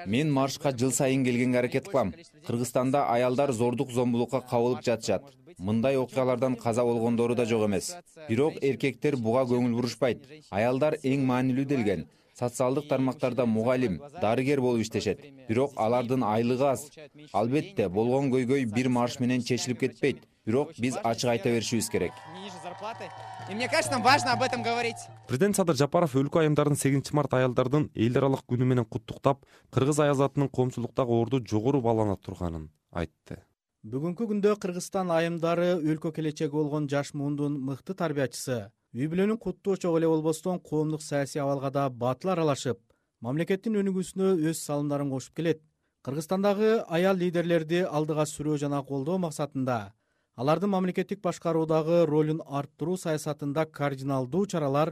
мен 0.05 0.31
маршка 0.31 0.71
жыл 0.71 0.91
сайын 0.91 1.23
келгенге 1.25 1.59
аракет 1.59 1.87
кылам. 1.87 2.13
Кыргызстанда 2.47 3.05
аялдар 3.13 3.51
зордук 3.51 3.91
зомбулукка 3.91 4.41
кабылып 4.41 4.83
жатышат. 4.83 5.23
Мындай 5.57 5.97
окуялардан 5.97 6.55
каза 6.55 6.83
болгондору 6.83 7.35
да 7.35 7.45
жок 7.45 7.65
эмес. 7.65 7.95
Бирок 8.29 8.53
эркектер 8.61 9.17
буга 9.17 9.43
көңүл 9.49 9.73
бурушпайт. 9.75 10.27
Аялдар 10.51 10.97
эң 11.03 11.25
маанилүү 11.25 11.65
делген. 11.65 12.07
Социалдык 12.37 12.87
тармактарда 12.87 13.45
мугалим 13.45 14.01
дарыгер 14.21 14.61
болуп 14.61 14.81
иштешет. 14.81 15.21
Бирок 15.49 15.73
алардын 15.75 16.23
айлыгы 16.23 16.71
аз. 16.71 16.89
Албетте 17.33 17.89
болгон 17.89 18.29
көйгөй 18.31 18.65
бир 18.65 18.89
марш 18.89 19.19
менен 19.19 19.41
чечилип 19.41 19.79
кетпейт 19.79 20.27
бирок 20.47 20.71
биз 20.79 20.95
ачык 21.03 21.29
айта 21.29 21.51
беришибиз 21.51 21.89
керек. 21.89 22.13
Ниже 22.33 22.55
зарплаты? 22.63 23.11
И 23.49 23.55
мне 23.55 23.67
кажется 23.67 23.91
нам 23.91 24.01
важно 24.01 24.31
об 24.33 24.41
этом 24.41 24.63
говорить. 24.63 24.95
Президент 25.27 25.55
садыр 25.55 25.75
жапаров 25.75 26.15
өлкө 26.15 26.39
айымдарын 26.39 26.75
сегизинчи 26.75 27.13
март 27.13 27.33
аялдардын 27.33 27.89
эл 27.93 28.17
аралык 28.17 28.45
күнү 28.47 28.63
менен 28.63 28.85
куттуктап 28.85 29.43
кыргыз 29.71 29.99
аялзатынын 29.99 30.49
коомчулуктагы 30.49 31.11
орду 31.11 31.43
жогору 31.43 31.81
баалана 31.81 32.15
турганын 32.15 32.69
айтты. 32.91 33.43
Бүгүнкү 33.83 34.27
күндө 34.31 34.55
кыргызстан 34.59 35.11
айымдары 35.11 35.77
өлкө 35.79 36.11
келечеги 36.15 36.51
болгон 36.51 36.87
жаш 36.87 37.13
муундун 37.13 37.59
мыкты 37.59 37.93
тарбиячысы 37.93 38.71
үй 38.95 39.07
бүлөнүн 39.11 39.37
куттуу 39.37 39.75
очогу 39.75 39.99
эле 39.99 40.07
болбостон 40.07 40.59
коомдук 40.59 41.03
саясий 41.03 41.39
абалга 41.43 41.71
да 41.71 41.89
батыл 41.89 42.31
аралашып 42.33 42.79
мамлекеттин 43.21 43.77
өнүгүүсүнө 43.81 44.33
өз 44.49 44.63
салымдарын 44.65 45.11
кошуп 45.11 45.35
келет. 45.35 45.61
Кыргызстандагы 46.03 46.83
аял 46.87 47.17
лидерлерди 47.17 47.83
алдыга 47.83 48.23
сүрөө 48.29 48.57
жана 48.63 48.83
колдоо 48.83 49.17
максатында 49.19 49.93
алардын 50.37 50.69
мамлекеттик 50.69 51.21
башкаруудагы 51.25 52.03
ролун 52.05 52.43
арттыруу 52.45 52.97
саясатында 53.01 53.63
кардиналдуу 53.73 54.43
чаралар 54.51 54.91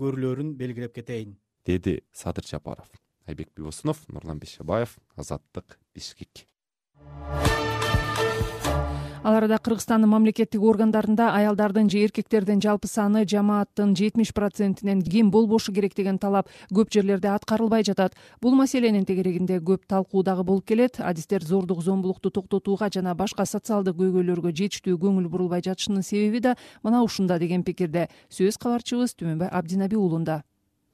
көрүлөрүн 0.00 0.52
белгилеп 0.60 0.94
кетейин 0.94 1.32
деди 1.66 1.96
садыр 2.14 2.46
жапаров 2.46 2.92
айбек 3.26 3.50
бийбосунов 3.56 4.04
нурлан 4.08 4.38
бейшебаев 4.38 4.94
азаттык 5.18 5.80
бишкек 5.94 6.44
ал 9.24 9.38
арада 9.38 9.56
кыргызстандын 9.56 10.10
мамлекеттик 10.12 10.60
органдарында 10.60 11.30
аялдардын 11.32 11.88
же 11.88 12.02
эркектердин 12.04 12.60
жалпы 12.60 12.90
саны 12.92 13.22
жамааттын 13.24 13.94
жетимиш 13.96 14.34
процентинен 14.36 15.00
кем 15.00 15.30
болбошу 15.30 15.72
керек 15.72 15.94
деген 15.96 16.18
талап 16.18 16.50
көп 16.70 16.92
жерлерде 16.92 17.30
аткарылбай 17.32 17.84
жатат. 17.88 18.12
Бул 18.42 18.54
маселенин 18.54 19.06
тегерегинде 19.08 19.62
көп 19.64 19.88
талкуу 19.88 20.22
дагы 20.22 20.44
болуп 20.44 20.66
келет. 20.68 21.00
Адистер 21.00 21.42
зордук 21.42 21.80
зомбулукту 21.82 22.30
токтотууга 22.30 22.90
жана 22.92 23.14
башка 23.14 23.46
социалдык 23.46 23.96
көйгөйлөргө 23.96 24.52
жетиштүү 24.52 25.00
көңүл 25.00 25.28
бурулбай 25.32 25.64
жатышынын 25.64 26.04
себеби 26.04 26.40
да 26.40 26.56
мына 26.82 27.02
ушунда 27.02 27.38
деген 27.38 27.64
пикирде. 27.64 28.10
Сөз 28.28 28.60
кабарчыбыз 28.60 29.16
түмөнбай 29.16 29.48
абдинаби 29.48 29.96
уулунда 29.96 30.42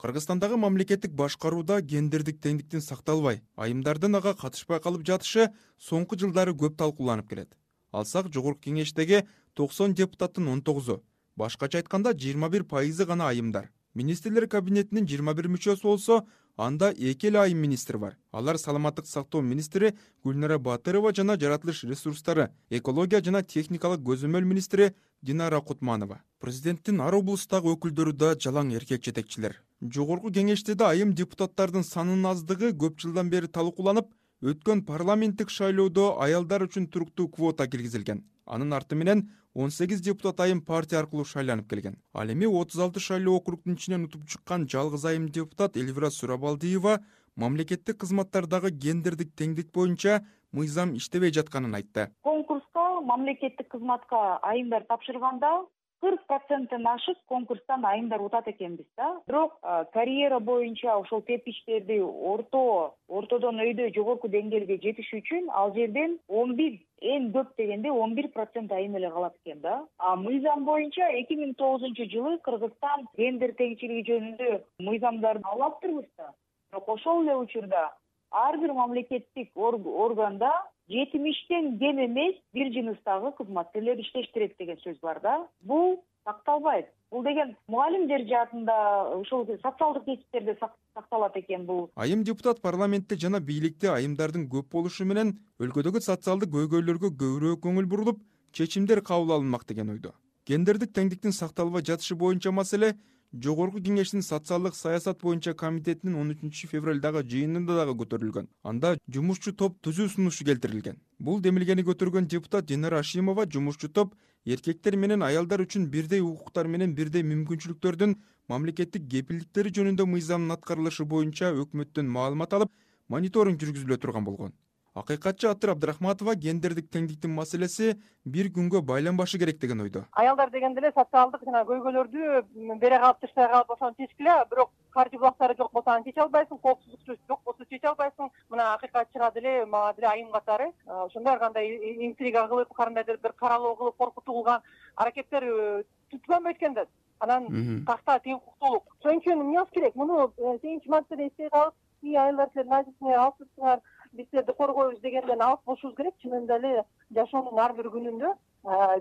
кыргызстандагы 0.00 0.56
мамлекеттик 0.56 1.12
башкарууда 1.12 1.82
гендердик 1.82 2.38
теңдиктин 2.40 2.80
сакталбай 2.80 3.42
айымдардын 3.56 4.16
ага 4.16 4.32
катышпай 4.32 4.80
калып 4.80 5.04
жатышы 5.04 5.50
соңку 5.76 6.16
жылдары 6.16 6.54
көп 6.56 6.78
талкууланып 6.80 7.28
келет 7.28 7.59
алсак 7.92 8.32
жогорку 8.32 8.68
кеңештеги 8.68 9.26
токсон 9.54 9.94
депутаттын 9.94 10.48
он 10.48 10.62
тогузу. 10.62 11.02
Башкача 11.36 11.78
айтканда 11.78 12.12
жыйырма 12.14 12.48
бир 12.48 12.64
пайызы 12.64 13.06
гана 13.06 13.28
айымдар. 13.28 13.70
Министрлер 13.94 14.46
кабинетинин 14.46 15.06
жыйырма 15.06 15.34
бир 15.34 15.48
мүчөсү 15.48 15.82
болсо 15.82 16.24
анда 16.56 16.90
эки 16.92 17.26
эле 17.26 17.40
айым 17.40 17.58
министр 17.58 17.98
бар. 17.98 18.16
Алар 18.30 18.58
саламаттык 18.58 19.06
сактоо 19.06 19.40
министри 19.40 19.94
гүлнара 20.24 20.58
батырова 20.58 21.12
жана 21.12 21.36
жаратылыш 21.36 21.84
ресурстары 21.84 22.50
экология 22.70 23.20
жана 23.20 23.42
техникалык 23.42 24.00
көзөмөл 24.00 24.44
министри 24.44 24.92
динара 25.22 25.60
кутманова. 25.60 26.20
Президенттин 26.40 27.00
ар 27.00 27.14
облустагы 27.14 27.72
өкүлдөрү 27.74 28.12
да 28.12 28.34
жалаң 28.36 28.74
эркек 28.76 29.02
жетекчилер. 29.04 29.56
Жогорку 29.80 30.30
кеңеште 30.30 30.74
да 30.74 30.90
айым 30.90 31.14
депутаттардын 31.14 31.82
санынын 31.84 32.30
аздыгы 32.34 32.72
көп 32.76 33.00
жылдан 33.00 33.30
бери 33.30 33.48
талкууланып 33.48 34.12
өткөн 34.40 34.80
парламенттик 34.88 35.50
шайлоодо 35.52 36.14
аялдар 36.24 36.62
үчүн 36.64 36.86
туруктуу 36.88 37.28
квота 37.28 37.66
киргизилген. 37.68 38.22
Анын 38.46 38.72
арты 38.72 38.96
менен 38.96 39.28
он 39.54 39.70
сегиз 39.70 40.00
депутат 40.00 40.40
айым 40.40 40.62
партия 40.64 40.96
аркылуу 40.96 41.26
шайланып 41.28 41.68
келген. 41.68 41.98
Ал 42.14 42.32
эми 42.32 42.46
отуз 42.46 42.80
алты 42.80 43.00
шайлоо 43.00 43.36
округдун 43.36 43.74
ичинен 43.74 44.06
утуп 44.06 44.24
чыккан 44.24 44.66
жалгыз 44.66 45.04
айым 45.04 45.28
депутат 45.28 45.76
элвира 45.76 46.10
сурабалдиева 46.10 47.00
мамлекеттик 47.36 48.00
кызматтардагы 48.00 48.70
гендердик 48.70 49.34
теңдик 49.36 49.72
боюнча 49.74 50.24
мыйзам 50.52 50.96
иштебей 50.96 51.32
жатканын 51.32 51.74
айтты. 51.74 52.08
Конкурска 52.22 53.02
мамлекеттик 53.04 53.68
кызматка 53.68 54.38
айымдар 54.40 54.88
тапшырганда 54.88 55.66
кырк 56.00 56.22
проценттен 56.26 56.86
ашык 56.86 57.18
конкурстан 57.28 57.84
айымдар 57.84 58.20
утат 58.20 58.48
экенбиз 58.48 58.86
да. 58.96 59.20
Бирок 59.26 59.58
карьера 59.92 60.38
боюнча 60.40 60.96
ошол 60.96 61.22
тепкичтерди 61.22 62.00
орто 62.00 62.94
ортодон 63.08 63.60
өйдө 63.60 63.90
жогорку 63.94 64.28
деңгээлге 64.28 64.80
жетиш 64.84 65.12
үчүн 65.20 65.50
ал 65.50 65.74
жерден 65.74 66.18
он 66.28 66.56
бир 66.56 66.78
эң 67.14 67.30
көп 67.36 67.54
дегенде 67.58 67.90
он 67.90 68.14
бир 68.14 68.28
процент 68.28 68.72
айым 68.72 68.96
эле 68.96 69.10
калат 69.10 69.36
экен 69.44 69.60
да. 69.60 69.84
А 69.98 70.16
мыйзам 70.16 70.64
боюнча 70.64 71.08
эки 71.20 71.36
миң 71.36 71.54
тогузунчу 71.54 72.08
жылы 72.10 72.38
кыргызстан 72.48 73.08
гендер 73.16 73.54
теңчилиги 73.60 74.06
жөнүндө 74.10 74.60
мыйзамдарды 74.90 75.48
алаптырбыз 75.54 76.08
да. 76.16 76.32
Бирок 76.70 76.88
ошол 76.88 77.24
эле 77.24 77.36
учурда 77.36 77.90
ар 78.30 78.58
бир 78.58 78.72
мамлекеттик 78.72 79.50
органда 79.56 80.52
жетимиштен 80.90 81.78
кем 81.78 81.98
эмес 82.04 82.36
бир 82.52 82.72
жыныстагы 82.74 83.32
кызматкерлер 83.38 84.00
иштештирет 84.02 84.56
деген 84.58 84.78
сөз 84.84 84.98
бар 85.02 85.20
да. 85.22 85.48
Бул 85.62 86.02
сакталбайт. 86.24 86.86
Бул 87.10 87.22
деген 87.24 87.56
мугалимдер 87.68 88.26
жаатында 88.28 88.76
ушул 89.18 89.46
социалдык 89.46 90.04
кесиптерде 90.04 90.56
сакталат 90.94 91.36
экен 91.36 91.66
бул. 91.66 91.90
Айым 91.94 92.24
депутат 92.24 92.60
парламентте 92.60 93.16
жана 93.16 93.40
бийликте 93.40 93.90
айымдардын 93.94 94.48
көп 94.50 94.70
болушу 94.72 95.04
менен 95.04 95.38
өлкөдөгү 95.60 96.02
социалдык 96.06 96.50
көйгөйлөргө 96.54 97.14
көбүрөөк 97.22 97.62
көңүл 97.66 97.86
бурулуп 97.86 98.20
чечимдер 98.52 99.00
кабыл 99.00 99.36
алынмак 99.38 99.66
деген 99.66 99.90
ойдо. 99.90 100.12
Гендердик 100.46 100.92
теңдиктин 100.92 101.32
сакталбай 101.32 101.82
жатышы 101.82 102.16
боюнча 102.16 102.50
маселе 102.50 102.94
жогорку 103.32 103.80
кеңештин 103.80 104.22
социалдык 104.22 104.74
саясат 104.74 105.20
боюнча 105.22 105.54
комитетинин 105.54 106.16
он 106.18 106.32
үчүнчү 106.34 106.70
февралдагы 106.72 107.22
жыйынында 107.22 107.76
дагы 107.78 107.94
көтөрүлгөн. 108.02 108.48
Анда 108.62 108.96
жумушчу 109.06 109.52
топ 109.52 109.78
түзүү 109.86 110.08
сунушу 110.16 110.44
келтирилген. 110.44 110.98
Бул 111.18 111.40
демилгени 111.40 111.84
көтөргөн 111.86 112.26
депутат 112.26 112.66
динара 112.66 112.98
ашимова 112.98 113.46
жумушчу 113.46 113.88
топ 113.88 114.14
эркектер 114.44 114.96
менен 114.96 115.22
аялдар 115.22 115.62
үчүн 115.62 115.86
бирдей 115.90 116.20
укуктар 116.20 116.66
менен 116.66 116.94
бирдей 116.94 117.22
мүмкүнчүлүктөрдүн 117.22 118.16
мамлекеттик 118.48 119.06
кепилдиктери 119.10 119.70
жөнүндө 119.78 120.06
мыйзамдын 120.10 120.56
аткарылышы 120.56 121.04
боюнча 121.04 121.52
өкмөттөн 121.64 122.08
маалымат 122.16 122.56
алып 122.58 122.72
мониторинг 123.08 123.60
жүргүзүлө 123.62 124.00
турган 124.00 124.26
болгон 124.26 124.56
акыйкатчы 124.94 125.48
атыр 125.48 125.70
абдрахматова 125.74 126.34
гендердик 126.34 126.90
теңдиктин 126.90 127.30
маселеси 127.30 127.94
бир 128.24 128.50
күнгө 128.50 128.80
байланбашы 128.82 129.38
керек 129.38 129.60
деген 129.60 129.80
ойдо. 129.80 130.04
Аялдар 130.12 130.50
дегенде 130.50 130.80
эле 130.80 130.92
социалдык 130.96 131.44
жана 131.44 131.62
көйгөйлөрдү 131.68 132.78
бере 132.80 132.98
калып 132.98 133.20
тыштай 133.20 133.48
калып 133.52 133.70
ошону 133.70 133.94
чечкиле 133.98 134.34
бирок 134.50 134.70
каржы 134.90 135.18
булактары 135.18 135.54
жок 135.56 135.72
болсо 135.72 135.94
аны 135.94 136.04
чече 136.04 136.20
албайсың 136.20 136.58
коопсуздук 136.58 137.18
жок 137.28 137.40
болсо 137.44 137.64
чече 137.70 137.86
албайсың. 137.88 138.30
Мына 138.50 138.74
акыйкат 138.74 139.12
чыга 139.12 139.30
деле 139.34 139.66
мага 139.66 139.94
деле 139.94 140.08
айым 140.08 140.32
катары. 140.32 140.72
Ошондой 140.86 141.34
ар 141.34 141.38
кандай 141.38 141.70
интрига 142.08 142.48
кылып 142.48 142.74
кандайдыр 142.74 143.20
бир 143.22 143.32
каралоо 143.32 143.76
кылып 143.76 143.96
коркутуу 143.96 144.34
кылган 144.34 144.62
аракеттер 144.96 145.44
э, 145.44 145.84
түзбөмбөйт 146.10 146.56
экен 146.56 146.74
да. 146.74 146.86
Анан 147.20 147.84
такта 147.86 148.18
тең 148.24 148.40
укуктуулук 148.40 148.96
ошон 148.98 149.20
үчүн 149.20 149.44
эмне 149.44 149.58
кылыш 149.58 149.70
керек? 149.74 149.94
Муну 149.94 150.32
э, 150.36 150.58
сегизинчи 150.60 150.88
мартта 150.90 151.14
эстей 151.14 151.48
калып 151.50 151.74
ии 152.02 152.16
аялдар 152.16 152.48
силер 152.52 152.66
мажлисиңер 152.66 153.18
алыпсызсыңар 153.20 153.80
биз 153.80 153.99
силерди 154.16 154.52
коргойбуз 154.52 155.00
дегенден 155.00 155.42
алыс 155.42 155.60
болушубуз 155.66 155.96
керек. 155.96 156.14
Чынында 156.22 156.58
эле 156.58 156.84
жашоонун 157.14 157.58
ар 157.58 157.74
бир 157.74 157.90
күнүндө 157.94 158.34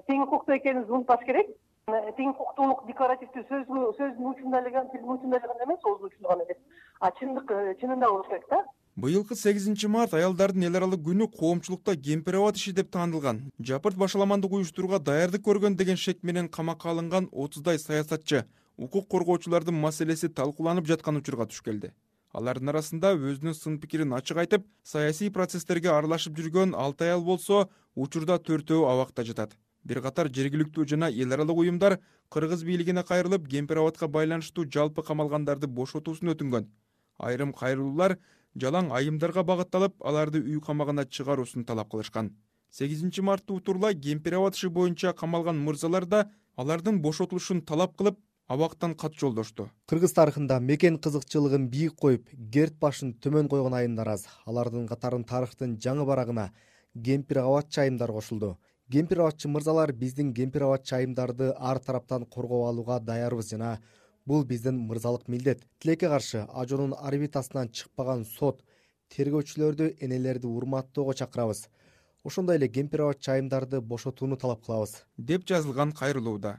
тең 0.08 0.24
укуктуу 0.26 0.56
экенибизди 0.56 0.94
унутпаш 0.94 1.26
керек. 1.26 1.50
Тең 1.90 2.34
укуктуулук 2.34 2.86
декларативдүү 2.88 3.46
сөзгө 3.50 3.86
сөздүн 3.98 4.34
учунда 4.34 4.62
эле 4.62 4.84
тилдин 4.92 5.16
учунда 5.16 5.40
эле 5.40 5.48
гана 5.48 5.66
эмес 5.66 5.86
ооздун 5.86 6.12
учунда 6.12 6.30
гана 6.30 6.44
эмес. 6.44 6.60
А 7.00 7.12
чындык 7.20 7.52
э, 7.52 7.76
чынында 7.82 8.12
болуш 8.12 8.28
керек 8.28 8.46
да. 8.50 8.66
Быйылкы 9.00 9.36
сегизинчи 9.36 9.88
март 9.88 10.14
аялдардын 10.14 10.68
эл 10.68 10.76
аралык 10.76 11.02
күнү 11.06 11.30
коомчулукта 11.32 11.96
кемпирабад 11.96 12.58
иши 12.60 12.74
деп 12.76 12.90
тааныдылган 12.92 13.40
жапырт 13.70 13.98
башаламандык 13.98 14.52
уюштурууга 14.52 15.00
даярдык 15.00 15.46
көргөн 15.46 15.78
деген 15.80 15.96
шек 15.96 16.22
менен 16.22 16.50
камакка 16.50 16.90
алынган 16.92 17.30
отуздай 17.32 17.80
саясатчы 17.80 18.44
укук 18.78 19.08
коргоочулардын 19.08 19.80
маселеси 19.86 20.30
талкууланып 20.30 20.86
жаткан 20.92 21.22
учурга 21.22 21.46
туш 21.46 21.62
келди 21.62 21.94
алардын 22.34 22.70
арасында 22.74 23.14
өзүнүн 23.18 23.56
сын 23.58 23.80
пикирин 23.82 24.14
ачык 24.14 24.38
айтып 24.44 24.66
саясий 24.84 25.32
процесстерге 25.34 25.90
аралашып 25.94 26.38
жүргөн 26.38 26.76
алты 26.78 27.08
аял 27.10 27.24
болсо 27.26 27.70
учурда 27.96 28.38
төртөө 28.38 28.86
абакта 28.92 29.26
жатат. 29.26 29.56
Бир 29.84 30.02
катар 30.02 30.30
жергиликтүү 30.30 30.86
жана 30.86 31.10
эл 31.10 31.34
аралык 31.34 31.58
уюмдар 31.58 32.00
кыргыз 32.30 32.64
бийлигине 32.64 33.04
кайрылып 33.04 33.48
кемпир 33.48 33.80
байланыштуу 34.08 34.66
жалпы 34.66 35.04
камалгандарды 35.04 35.68
бошотуусун 35.68 36.36
өтүнгөн. 36.36 36.68
Айрым 37.18 37.54
кайрылуулар 37.54 38.20
жалаң 38.56 38.92
айымдарга 38.94 39.44
багытталып 39.44 39.96
аларды 40.04 40.40
үй 40.40 40.60
камагына 40.62 41.06
чыгаруусун 41.06 41.66
талап 41.66 41.90
кылышкан. 41.90 42.36
Сегизинчи 42.70 43.22
мартты 43.22 43.54
утурлай 43.54 43.96
кемпир 43.96 44.36
абад 44.36 44.56
иши 44.56 44.70
боюнча 44.70 45.14
камалган 45.14 45.58
мырзалар 45.58 46.06
да 46.06 46.30
алардын 46.56 47.02
бошотулушун 47.02 47.62
талап 47.62 47.96
кылып 47.98 48.20
абактан 48.50 48.96
кат 48.96 49.14
жолдошту. 49.14 49.70
Кыргыз 49.86 50.16
тарыхында 50.18 50.58
мекен 50.60 50.98
кызыкчылыгын 50.98 51.68
бийик 51.70 51.94
коюп 52.02 52.30
керт 52.54 52.80
башын 52.82 53.14
төмөн 53.22 53.48
койгон 53.48 53.76
айымдар 53.78 54.10
аз. 54.16 54.26
Алардын 54.50 54.88
катарын 54.90 55.24
тарыхтын 55.24 55.76
жаңы 55.78 56.06
барагына 56.10 56.50
кемпир 57.06 57.44
абадчы 57.44 57.82
айымдар 57.84 58.12
кошулду. 58.12 58.58
Кемпир 58.92 59.22
абадчы 59.22 59.52
мырзалар 59.54 59.94
биздин 59.94 60.34
кемпир 60.34 60.66
абадчы 60.66 60.96
айымдарды 60.96 61.54
ар 61.60 61.80
тараптан 61.80 62.26
коргоп 62.26 62.66
алууга 62.72 63.00
даярбыз 63.00 63.52
жана 63.52 63.78
бул 64.26 64.44
биздин 64.44 64.80
мырзалык 64.80 65.28
милдет. 65.28 65.62
Тилекке 65.78 66.10
каршы 66.10 66.48
ажоонун 66.50 66.96
орбитасынан 66.98 67.70
чыкпаган 67.70 68.26
сот 68.26 68.64
тергөөчүлөрдү 69.14 69.94
энелерди 70.02 70.48
урматтоого 70.48 71.14
чакырабыз. 71.14 71.68
Ошондой 72.24 72.58
эле 72.58 72.68
кемпир 72.68 73.02
абадчы 73.02 73.32
айымдарды 73.32 73.80
бошотууну 73.82 74.38
талап 74.38 74.66
кылабыз. 74.66 75.04
Деп 75.18 75.46
жазылган 75.46 75.92
кайрылууда 75.92 76.58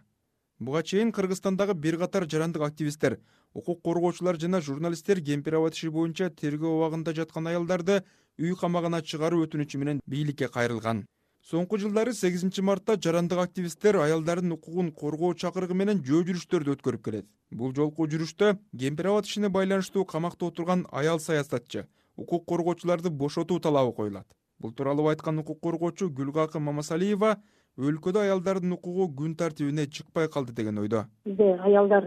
буга 0.60 0.82
чейин 0.82 1.10
кыргызстандагы 1.12 1.74
бир 1.74 1.96
катар 1.98 2.26
жарандык 2.28 2.62
активисттер 2.62 3.18
укук 3.54 3.80
коргоочулар 3.82 4.36
жана 4.38 4.60
журналисттер 4.60 5.20
кемпир 5.24 5.56
абад 5.56 5.74
иши 5.74 5.88
боюнча 5.90 6.28
тергөө 6.30 6.74
абагында 6.76 7.14
жаткан 7.16 7.46
аялдарды 7.48 8.02
үй 8.38 8.52
камагына 8.60 9.00
чыгаруу 9.00 9.46
өтүнүчү 9.46 9.80
менен 9.80 10.02
бийликке 10.06 10.48
кайрылган. 10.48 11.06
Соңку 11.40 11.78
жылдары 11.80 12.12
сегизинчи 12.12 12.60
мартта 12.60 12.98
жарандык 13.00 13.40
активисттер 13.40 13.96
аялдардын 14.04 14.52
укугун 14.52 14.92
коргоо 14.92 15.32
чакырыгы 15.32 15.74
менен 15.74 16.02
жөө 16.04 16.26
жүрүштөрдү 16.28 16.76
өткөрүп 16.76 17.04
келет. 17.04 17.26
Бул 17.50 17.72
жолку 17.74 18.06
жүрүштө 18.06 18.52
кемпир 18.78 19.08
абад 19.14 19.26
ишине 19.26 19.48
байланыштуу 19.48 20.04
камакта 20.04 20.52
отурган 20.52 20.84
аял 20.92 21.20
саясатчы 21.20 21.86
укук 22.16 22.44
коргоочуларды 22.44 23.08
бошотуу 23.08 23.58
талабы 23.60 23.96
коюлат. 23.96 24.28
Бул 24.58 24.72
тууралуу 24.72 25.08
айткан 25.08 25.38
укук 25.40 25.60
коргоочу 25.60 26.10
гүлкакы 26.10 26.60
мамасалиева 26.60 27.38
өлкөдө 27.78 28.24
аялдардын 28.24 28.72
укугу 28.76 29.08
күн 29.18 29.34
тартибине 29.36 29.86
чыкпай 29.86 30.28
калды 30.28 30.52
деген 30.52 30.78
ойдо. 30.78 31.04
Бизде 31.24 31.54
аялдар 31.58 32.06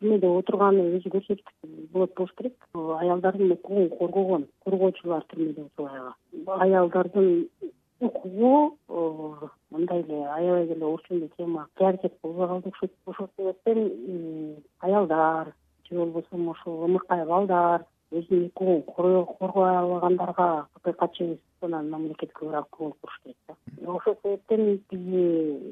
түрмөдө 0.00 0.30
отурганы 0.40 0.86
өзү 0.96 1.12
көрсөткүч 1.14 1.68
болот 1.92 2.14
болуш 2.16 2.32
керек. 2.38 2.56
Аялдардын 2.74 3.52
укугун 3.56 3.90
коргогон 3.98 4.46
коргоочулар 4.64 5.24
түрмөдө 5.32 5.68
отурбайбы 5.68 6.58
аялдардын 6.66 7.30
укугу 8.00 9.50
мындай 9.70 10.00
эле 10.02 10.24
аябай 10.24 10.66
эле 10.66 10.84
орчундуу 10.84 11.30
тема 11.36 11.68
приоритет 11.74 12.14
болбой 12.22 12.48
калды 12.48 12.68
окшойт 12.68 12.92
ошол 13.06 13.28
себептен 13.36 14.56
аялдар 14.80 15.52
же 15.88 15.96
болбосо 15.96 16.50
ошол 16.50 16.84
ымыркай 16.84 17.26
балдар 17.26 17.84
өзүнүн 18.10 18.46
укугун 18.50 18.82
коргой 19.38 19.70
албагандарга 19.76 20.48
акыйкатчыбыз 20.80 21.66
анан 21.66 21.90
мамлекет 21.94 22.32
көбүрөөк 22.38 22.70
көңүл 22.76 22.94
буруш 23.02 23.18
керек 23.24 23.38
да 23.48 23.92
ошол 23.96 24.16
себептен 24.22 24.64
биз 24.90 25.02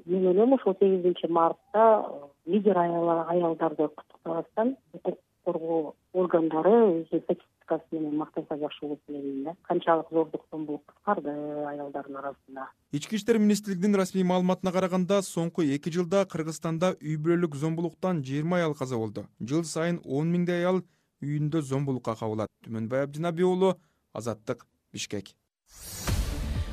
мен 0.06 0.26
ойлойм 0.32 0.58
ошол 0.58 0.76
сегизинчи 0.80 1.30
мартта 1.38 1.86
лидер 2.46 2.78
аялдарды 2.78 3.88
куттуктабастан 3.88 4.76
укук 4.92 5.18
коргоо 5.48 5.94
органдары 6.12 6.74
өзүнүн 6.74 7.24
статистикасы 7.24 7.88
менен 7.92 8.18
мактанса 8.20 8.58
жакшы 8.60 8.84
болот 8.84 9.00
эле 9.08 9.22
дейм 9.22 9.44
да. 9.44 9.54
Канчалык 9.68 10.10
зордук 10.12 10.44
зомбулук 10.52 10.82
кыскарды 10.92 11.32
аялдардын 11.70 12.20
арасында. 12.20 12.68
Ички 12.92 13.16
иштер 13.16 13.38
министрлигинин 13.38 13.96
расмий 13.96 14.26
маалыматына 14.28 14.72
караганда 14.72 15.22
соңку 15.22 15.64
эки 15.64 15.92
жылда 15.94 16.26
кыргызстанда 16.32 16.94
үй 17.00 17.16
бүлөлүк 17.16 17.56
зомбулуктан 17.56 18.22
жыйырма 18.24 18.60
аял 18.60 18.74
каза 18.74 18.96
болду. 18.96 19.26
Жыл 19.40 19.64
сайын 19.64 20.00
он 20.04 20.32
миңдей 20.32 20.64
аял 20.64 20.82
үйүндө 21.22 21.62
зомбулукка 21.62 22.14
кабылат. 22.18 22.50
Түмөнбай 22.64 23.06
абдинаби 23.06 23.46
уулу 23.46 23.74
азаттык 24.14 24.66
бишкек 24.92 25.34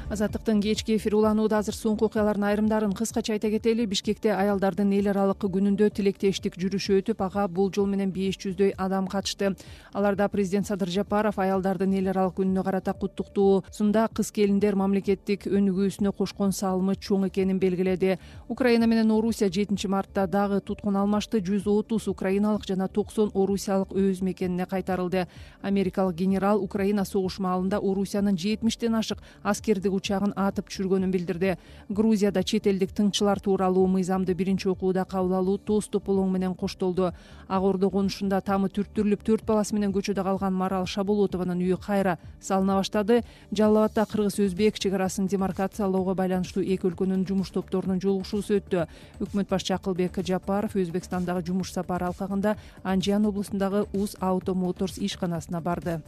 азаттыктын 0.10 0.62
кечки 0.62 0.96
эфири 0.96 1.16
уланууда 1.18 1.58
азыр 1.60 1.74
соңку 1.74 2.06
окуялардын 2.06 2.44
айрымдарын 2.46 2.94
кыскача 2.94 3.34
айта 3.34 3.50
кетели. 3.50 3.86
Бишкекте 3.86 4.34
аялдардын 4.36 4.92
эл 4.94 5.10
аралык 5.10 5.42
күнүндө 5.42 5.90
тилектештик 5.98 6.58
жүрүшү 6.62 7.00
өтүп 7.02 7.24
ага 7.26 7.48
бул 7.48 7.72
жол 7.74 7.88
менен 7.90 8.12
беш 8.14 8.38
жүздөй 8.38 8.76
адам 8.78 9.08
катышты. 9.08 9.56
Аларда 9.94 10.28
президент 10.30 10.68
садыр 10.68 10.90
жапаров 10.94 11.40
аялдардын 11.40 11.94
эл 11.98 12.10
аралык 12.14 12.38
күнүнө 12.38 12.64
карата 12.64 12.94
куттуктуусунда 12.94 14.08
кыз 14.14 14.32
келиндер 14.32 14.76
мамлекеттик 14.76 15.48
өнүгүүсүнө 15.50 16.14
кошкон 16.14 16.54
салымы 16.54 16.96
чоң 16.96 17.28
экенин 17.30 17.60
белгиледи. 17.60 18.20
Украина 18.48 18.86
менен 18.86 19.12
орусия 19.12 19.50
жетинчи 19.50 19.88
мартта 19.88 20.28
дагы 20.28 20.62
туткун 20.62 20.96
алмашты 20.96 21.42
жүз 21.42 21.66
отуз 21.66 22.08
украиналык 22.08 22.68
жана 22.68 22.88
токсон 22.88 23.32
орусиялык 23.34 23.92
өз 23.92 24.22
мекенине 24.22 24.66
кайтарылды. 24.66 25.26
Америкалык 25.62 26.16
генерал 26.16 26.62
украина 26.62 27.06
согуш 27.06 27.40
маалында 27.40 27.80
орусиянын 27.80 28.38
жетимиштен 28.38 28.96
ашык 28.96 29.18
аскердик 29.42 29.95
учагын 29.96 30.34
атып 30.36 30.70
түшүргөнүн 30.70 31.12
билдирди. 31.12 31.56
Грузияда 31.90 32.44
чет 32.44 32.68
элдик 32.68 32.92
тыңчылар 32.96 33.40
тууралуу 33.40 33.88
мыйзамды 33.88 34.36
биринчи 34.36 34.68
окууда 34.70 35.06
кабыл 35.06 35.36
алуу 35.40 35.58
тоз 35.58 35.88
тополоң 35.88 36.32
менен 36.32 36.56
коштолду. 36.56 37.12
Ак 37.48 37.64
ордо 37.64 37.90
конушунда 37.90 38.42
тамы 38.42 38.70
түрттүрүлүп 38.70 39.24
төрт 39.24 39.46
баласы 39.46 39.76
менен 39.76 39.94
көчөдө 39.94 40.24
калган 40.24 40.54
марал 40.54 40.86
шаболотованын 40.86 41.62
үйү 41.62 41.80
кайра 41.80 42.18
салына 42.42 42.80
баштады. 42.80 43.22
Жалал 43.52 43.86
абадда 43.86 44.06
кыргыз 44.06 44.40
өзбек 44.40 44.80
чек 44.80 44.94
арасын 44.94 45.28
демаркациялоого 45.28 46.16
байланыштуу 46.16 46.64
эки 46.64 46.90
өлкөнүн 46.90 47.26
жумуш 47.28 47.52
топторунун 47.56 48.02
жолугушуусу 48.02 48.60
өттү. 48.60 48.88
Өкмөт 49.22 49.50
башчы 49.50 49.74
акылбек 49.78 50.20
жапаров 50.26 50.76
өзбекстандагы 50.76 51.46
жумуш 51.46 51.72
сапары 51.72 52.10
алкагында 52.10 52.58
анжиан 52.84 53.26
облусундагы 53.30 53.86
уз 53.94 54.18
ауто 54.20 54.56
моторс 54.56 54.98
ишканасына 54.98 55.62
барды 55.62 56.02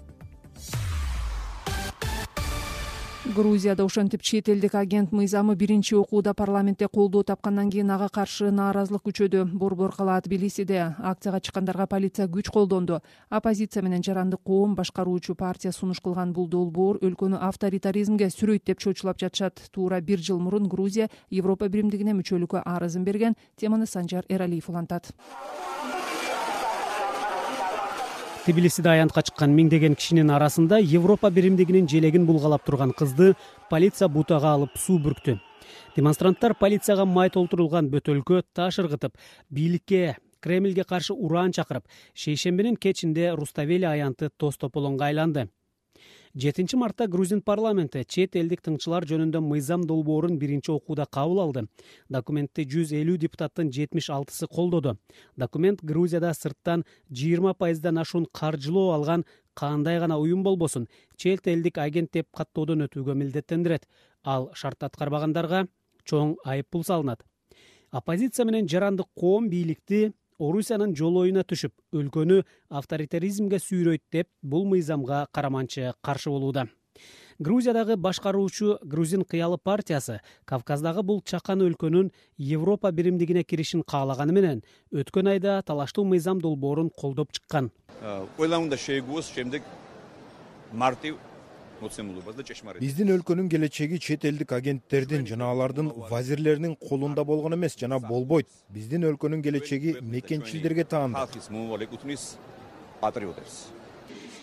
грузияда 3.35 3.83
ошентип 3.85 4.21
чет 4.21 4.49
элдик 4.49 4.75
агент 4.75 5.11
мыйзамы 5.11 5.55
биринчи 5.55 5.95
окууда 5.95 6.33
парламентте 6.33 6.87
колдоо 6.87 7.23
тапкандан 7.23 7.69
кийин 7.69 7.91
ага 7.91 8.09
каршы 8.09 8.51
нааразылык 8.51 9.03
күчөдү. 9.03 9.45
Борбор 9.45 9.95
кала 9.95 10.19
тбилисиде. 10.21 10.95
Акцияга 10.99 11.39
чыккандарга 11.41 11.87
полиция 11.87 12.27
күч 12.27 12.51
колдонду. 12.51 13.01
Оппозиция 13.29 13.83
менен 13.83 14.03
жарандык 14.03 14.41
коом 14.43 14.75
башкаруучу 14.75 15.35
партия 15.35 15.71
сунуш 15.71 15.99
кылган 15.99 16.33
бул 16.33 16.47
долбоор 16.47 16.99
өлкөнү 17.01 17.37
авторитаризмге 17.41 18.29
сүрөйт 18.29 18.65
деп 18.65 18.79
чочулап 18.79 19.19
жатышат. 19.19 19.61
Туура 19.71 20.01
бир 20.01 20.19
жыл 20.19 20.39
мурун 20.39 20.67
грузия 20.67 21.09
европа 21.29 21.69
биримдигине 21.69 22.13
мүчөлүккө 22.13 22.63
арызын 22.65 23.03
берген 23.03 23.35
теманы 23.55 23.85
санжар 23.87 24.25
эралиев 24.29 24.69
улантат 24.69 25.11
тбилисиде 28.47 28.87
аянтка 28.87 29.19
чыккан 29.27 29.51
миңдеген 29.51 29.95
кишинин 29.99 30.29
арасында 30.31 30.77
европа 30.79 31.27
биримдигинин 31.35 31.87
желегин 31.91 32.23
булгалап 32.25 32.63
турган 32.63 32.93
кызды 32.95 33.33
полиция 33.69 34.07
бутага 34.07 34.53
алып 34.55 34.77
суу 34.79 35.01
бүрктү. 35.03 35.35
Демонстранттар 35.97 36.55
полицияга 36.55 37.03
май 37.05 37.29
толтурулган 37.29 37.89
бөтөлкө 37.91 38.45
таш 38.55 38.79
ыргытып 38.79 39.19
бийликке 39.51 40.15
кремльге 40.39 40.85
каршы 40.87 41.13
ураан 41.13 41.51
чакырып 41.51 41.83
шейшембинин 42.13 42.77
кечинде 42.77 43.33
руставели 43.35 43.83
аянты 43.89 44.29
тоз 44.37 44.55
тополоңго 44.55 45.09
айланды 45.09 45.49
жетинчи 46.37 46.75
мартта 46.75 47.07
грузин 47.07 47.41
парламенти 47.41 48.03
чет 48.05 48.35
элдик 48.37 48.61
тыңчылар 48.61 49.05
жөнүндө 49.09 49.39
мыйзам 49.41 49.85
долбоорун 49.89 50.37
биринчи 50.37 50.69
окууда 50.69 51.07
кабыл 51.09 51.39
алды. 51.41 51.63
Документти 52.09 52.65
жүз 52.69 52.93
элүү 52.93 53.17
депутаттын 53.23 53.71
жетимиш 53.73 54.11
алтысы 54.13 54.45
колдоду. 54.45 54.97
Документ 55.35 55.81
грузияда 55.81 56.33
сырттан 56.37 56.85
жыйырма 57.09 57.55
пайыздан 57.55 57.97
ашуун 57.97 58.27
каржылоо 58.31 58.93
алган 58.93 59.25
кандай 59.55 59.99
гана 59.99 60.19
уюм 60.19 60.43
болбосун 60.43 60.87
чет 61.15 61.47
элдик 61.47 61.79
агент 61.79 62.13
деп 62.13 62.29
каттоодон 62.31 62.85
өтүүгө 62.85 63.15
милдеттендирет. 63.17 63.87
Ал 64.23 64.51
шартты 64.53 64.85
аткарбагандарга 64.85 65.65
чоң 66.05 66.37
айып 66.45 66.69
пул 66.69 66.83
салынат. 66.83 67.25
Оппозиция 67.89 68.45
менен 68.45 68.67
жарандык 68.69 69.07
коом 69.15 69.49
бийликти 69.49 70.13
орусиянын 70.39 70.95
жолоюна 70.95 71.43
түшүп 71.43 71.73
өлкөнү 71.93 72.41
авторитаризмге 72.69 73.59
сүйрөйт 73.61 74.03
деп 74.11 74.29
бул 74.41 74.65
мыйзамга 74.69 75.27
караманчы 75.31 75.93
каршы 76.01 76.29
болууда. 76.29 76.67
Грузиядагы 77.39 77.95
башкаруучу 78.01 78.79
грузин 78.81 79.23
кыялы 79.23 79.59
партиясы 79.61 80.21
кавказдагы 80.45 81.03
бул 81.03 81.21
чакан 81.21 81.61
өлкөнүн 81.61 82.09
европа 82.37 82.91
биримдигине 82.91 83.43
киришин 83.43 83.83
каалаганы 83.83 84.33
менен 84.33 84.63
өткөн 84.91 85.29
айда 85.35 85.61
талаштуу 85.61 86.05
мыйзам 86.05 86.41
долбоорун 86.41 86.89
колдоп 86.89 87.31
чыккан 87.37 87.69
биздин 92.79 93.11
өлкөнүн 93.13 93.49
келечеги 93.49 93.99
чет 93.99 94.25
элдик 94.25 94.51
агенттердин 94.57 95.25
жана 95.27 95.51
алардын 95.51 95.91
вазирлеринин 96.09 96.75
колунда 96.75 97.23
болгон 97.23 97.53
эмес 97.53 97.77
жана 97.77 97.99
болбойт. 97.99 98.47
Биздин 98.73 99.03
өлкөнүн 99.11 99.43
келечеги 99.43 99.97
мекенчилдерге 100.01 100.83
таандык. 100.83 101.29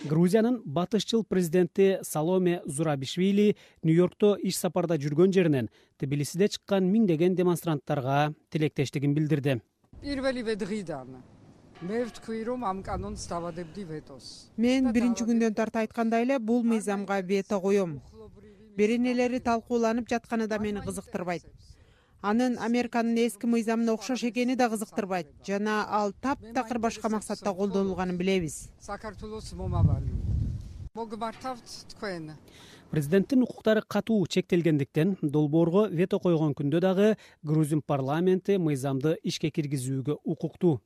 Грузиянын 0.04 0.60
батышчыл 0.64 1.24
президенти 1.24 1.98
саломе 2.02 2.60
зурабишвили 2.66 3.56
нью 3.82 3.94
йоркто 3.96 4.36
иш 4.36 4.58
сапарда 4.60 4.98
жүргөн 5.00 5.32
жеринен 5.32 5.70
тбилисиде 5.98 6.48
чыккан 6.48 6.84
миңдеген 6.92 7.34
демонстранттарга 7.34 8.34
тилектештигин 8.52 9.14
билдирди 9.14 9.60
мен 14.56 14.92
биринчи 14.92 15.24
күндөн 15.28 15.54
тарта 15.54 15.80
айткандай 15.84 16.22
эле 16.24 16.38
бул 16.38 16.62
мыйзамга 16.64 17.20
вето 17.20 17.60
коем 17.60 18.00
беренелери 18.76 19.38
талкууланып 19.38 20.08
жатканы 20.08 20.46
да 20.46 20.58
мени 20.58 20.80
кызыктырбайт. 20.80 21.44
анын 22.22 22.56
американын 22.58 23.18
эски 23.26 23.46
мыйзамына 23.46 23.92
окшош 23.92 24.24
экени 24.24 24.56
да 24.56 24.70
кызыктырбайт. 24.70 25.26
жана 25.46 25.84
ал 25.88 26.12
таптакыр 26.12 26.78
башка 26.78 27.08
максатта 27.08 27.52
колдонулганын 27.52 28.16
билебиз. 28.16 28.70
Президенттин 32.90 33.42
укуктары 33.42 33.82
катуу 33.86 34.26
чектелгендиктен 34.26 35.16
долбоорго 35.20 35.88
вето 35.88 36.18
койгон 36.18 36.54
күндө 36.54 36.80
дагы 36.80 37.16
грузин 37.42 37.82
парламенти 37.82 38.56
мыйзамды 38.56 39.18
ишке 39.22 39.50
киргизүүгө 39.50 40.18
укуктуу 40.24 40.80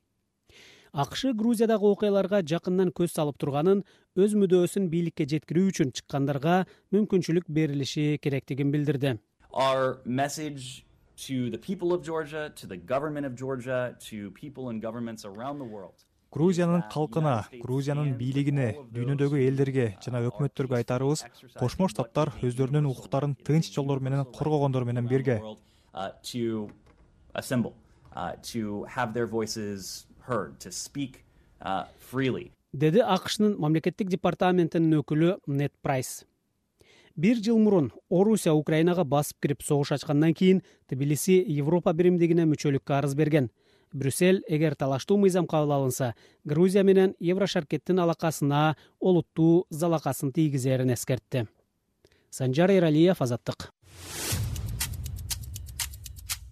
акш 0.93 1.25
грузиядагы 1.35 1.85
окуяларга 1.85 2.41
жакындан 2.41 2.91
көз 2.95 3.13
салып 3.13 3.37
турганын 3.37 3.83
өз 4.17 4.35
мүдөөсүн 4.41 4.89
бийликке 4.89 5.27
жеткирүү 5.29 5.71
үчүн 5.71 5.93
чыккандарга 5.93 6.65
мүмкүнчүлүк 6.95 7.45
берилиши 7.47 8.17
керектигин 8.21 8.71
билдирди. 8.71 9.17
Грузиянын 16.31 16.83
калкына 16.93 17.47
грузиянын 17.63 18.11
бийлигине 18.17 18.67
дүйнөдөгү 18.93 19.39
элдерге 19.47 19.87
жана 20.03 20.21
өкмөттөргө 20.29 20.77
айтарыбыз 20.77 21.23
кошмо 21.57 21.87
штаттар 21.89 22.29
өздөрүнүн 22.45 22.85
укуктарын 22.91 23.33
тынч 23.47 23.71
жолдор 23.73 23.99
менен 23.99 24.21
коргогондор 24.37 24.85
менен 24.85 25.09
бирге 25.09 25.39
uh, 30.29 31.85
деди 32.73 33.01
акшнын 33.01 33.55
мамлекеттик 33.59 34.09
департаментинин 34.09 35.01
өкүлү 35.01 35.39
нет 35.47 35.73
прайс. 35.81 36.25
Бир 37.15 37.41
жыл 37.43 37.57
мурун 37.59 37.91
орусия 38.09 38.53
украинага 38.53 39.03
басып 39.03 39.39
кирип 39.41 39.63
согуш 39.63 39.91
ачкандан 39.91 40.33
кийин 40.33 40.61
тбилиси 40.87 41.43
европа 41.47 41.93
биримдигине 41.93 42.45
мүчөлүккө 42.45 42.99
арыз 42.99 43.15
берген. 43.15 43.49
Брюссель 43.91 44.43
эгер 44.47 44.75
талаштуу 44.75 45.17
мыйзам 45.17 45.47
кабыл 45.47 45.73
алынса 45.73 46.13
грузия 46.45 46.83
менен 46.83 47.15
еврошаркеттин 47.19 47.99
алакасына 47.99 48.77
олуттуу 48.99 49.65
залакасын 49.69 50.31
тийгизерин 50.31 50.93
эскертти 50.93 51.47
санжар 52.29 52.71
эралиев 52.71 53.21
азаттык 53.21 53.71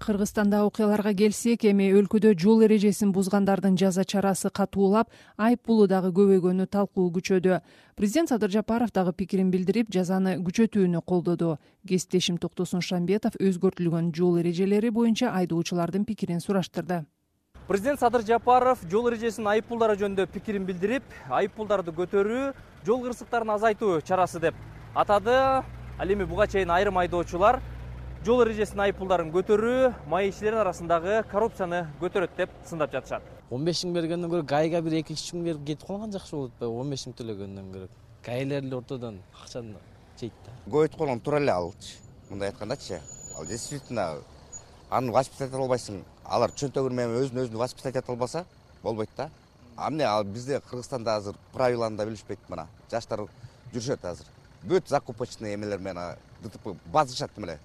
кыргызстандагы 0.07 0.69
окуяларга 0.69 1.11
келсек 1.11 1.65
эми 1.67 1.89
өлкөдө 1.99 2.31
жол 2.39 2.61
эрежесин 2.63 3.11
бузгандардын 3.11 3.75
жаза 3.75 4.05
чарасы 4.07 4.47
катуулап 4.49 5.11
айып 5.35 5.65
пулу 5.67 5.87
дагы 5.91 6.13
көбөйгөнү 6.15 6.67
талкуу 6.71 7.09
күчөдү. 7.17 7.59
Президент 7.99 8.31
садыр 8.31 8.53
жапаров 8.53 8.93
дагы 8.95 9.11
пикирин 9.11 9.51
билдирип 9.51 9.91
жазаны 9.91 10.37
күчөтүүнү 10.39 11.03
колдоду. 11.03 11.57
Кесиптешим 11.83 12.39
токтосун 12.39 12.79
шамбетов 12.79 13.35
өзгөртүлгөн 13.35 14.13
жол 14.15 14.39
эрежелери 14.39 14.89
боюнча 14.95 15.33
айдоочулардын 15.35 16.05
пикирин 16.07 16.39
сураштырды. 16.39 17.03
Президент 17.67 17.99
садыр 17.99 18.23
жапаров 18.23 18.79
жол 18.89 19.09
эрежесинин 19.11 19.51
айып 19.57 19.67
пулдары 19.67 19.99
жөнүндө 19.99 20.31
пикирин 20.31 20.63
билдирип 20.63 21.03
айып 21.27 21.57
пулдарды 21.59 21.91
көтөрүү 21.91 22.53
жол 22.87 23.03
кырсыктарын 23.03 23.57
азайтуу 23.59 23.99
чарасы 24.07 24.39
деп 24.39 24.55
атады. 24.95 25.65
Ал 25.99 26.13
эми 26.13 26.23
буга 26.23 26.47
чейин 26.47 26.71
айрым 26.71 26.97
айдоочулар 27.01 27.59
жол 28.25 28.41
эрежесинин 28.43 28.81
айып 28.87 28.97
пулдарын 28.99 29.29
көтөрүү 29.31 29.91
маекчилердин 30.09 30.61
арасындагы 30.61 31.19
коррупцияны 31.31 31.83
көтөрөт 32.01 32.33
деп 32.37 32.53
сындап 32.65 32.91
жатышат. 32.91 33.23
Он 33.51 33.63
беш 33.65 33.83
миң 33.85 33.93
бергенден 33.95 34.31
көрө 34.31 34.45
гайга 34.47 34.81
бир 34.81 34.97
эки 34.99 35.15
үч 35.15 35.31
миң 35.35 35.45
берип 35.45 35.65
кетип 35.67 35.87
калган 35.87 36.11
жакшы 36.11 36.35
болот 36.35 36.51
атпайбы 36.55 36.81
он 36.81 36.89
беш 36.91 37.05
миң 37.07 37.15
төлөгөндөн 37.19 37.69
көрө. 37.75 37.89
Гаилер 38.25 38.63
эле 38.63 38.75
ортодон 38.75 39.21
акчаны 39.33 39.77
жейт 40.19 40.33
да. 40.45 40.55
Көбөйтүп 40.65 40.97
койгон 40.97 41.21
туура 41.21 41.39
эле 41.39 41.53
алчы. 41.53 41.97
Мындай 42.29 42.49
айткандачы 42.49 43.01
ал 43.37 43.45
действительно 43.45 44.17
аны 44.89 45.11
воспитать 45.11 45.49
эте 45.49 45.57
албайсың 45.57 46.01
алар 46.25 46.51
чөнтөгү 46.51 46.89
менен 46.89 47.21
өзүн 47.21 47.45
өзү 47.45 47.57
воспитать 47.57 47.95
эте 47.95 48.11
албаса 48.11 48.45
болбойт 48.83 49.09
да. 49.15 49.29
А 49.77 49.89
эмне 49.89 50.03
ал 50.03 50.23
бизде 50.23 50.59
кыргызстанда 50.59 51.15
азыр 51.15 51.35
правиланы 51.53 51.97
да 51.97 52.05
билишпейт 52.05 52.39
мына. 52.49 52.67
Жаштар 52.91 53.27
жүрүшөт 53.71 54.03
азыр. 54.03 54.25
Бүт 54.63 54.89
закупочный 54.89 55.53
эмелер 55.53 55.79
менен 55.79 56.17
дтп 56.41 56.75
базышат 56.91 57.31
тим 57.35 57.45
эле 57.45 57.59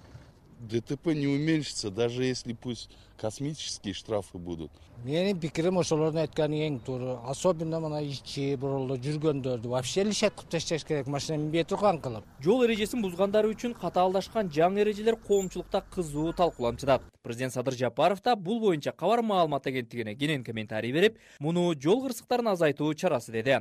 дтп 0.67 1.13
не 1.13 1.27
уменьшится 1.27 1.91
даже 1.91 2.23
если 2.25 2.53
пусть 2.53 2.89
космические 3.17 3.93
штрафы 3.93 4.37
будут. 4.37 4.71
Менин 5.03 5.39
пикирим 5.39 5.79
ошолордун 5.79 6.21
айтканы 6.21 6.61
эң 6.67 6.79
туура 6.85 7.19
особенно 7.27 7.79
мына 7.79 7.99
ичип 8.03 8.63
ролдо 8.63 8.95
жүргөндөрдү 8.95 9.67
вообще 9.67 10.03
лишать 10.03 10.35
кылып 10.35 10.49
ташташ 10.51 10.85
керек 10.85 11.07
машина 11.07 11.37
минбей 11.37 11.63
турган 11.63 11.99
кылып? 11.99 12.23
Жол 12.39 12.65
эрежесин 12.65 13.01
бузгандар 13.01 13.45
үчүн 13.49 13.75
катаалдашкан 13.79 14.51
жаңы 14.51 14.83
эрежелер 14.85 15.17
коомчулукта 15.17 15.83
кызуу 15.91 16.31
талкууланып 16.33 16.79
жатат 16.79 17.09
президент 17.23 17.53
садыр 17.53 17.73
жапаров 17.73 18.21
да 18.21 18.35
бул 18.35 18.59
боюнча 18.59 18.91
кабар 18.91 19.21
маалымат 19.21 19.67
агенттигине 19.67 20.15
кенен 20.15 20.43
комментарий 20.43 20.91
берип 20.91 21.17
муну 21.39 21.73
жол 21.79 22.03
кырсыктарын 22.05 22.53
азайтуу 22.53 22.93
чарасы 22.93 23.31
деди. 23.31 23.59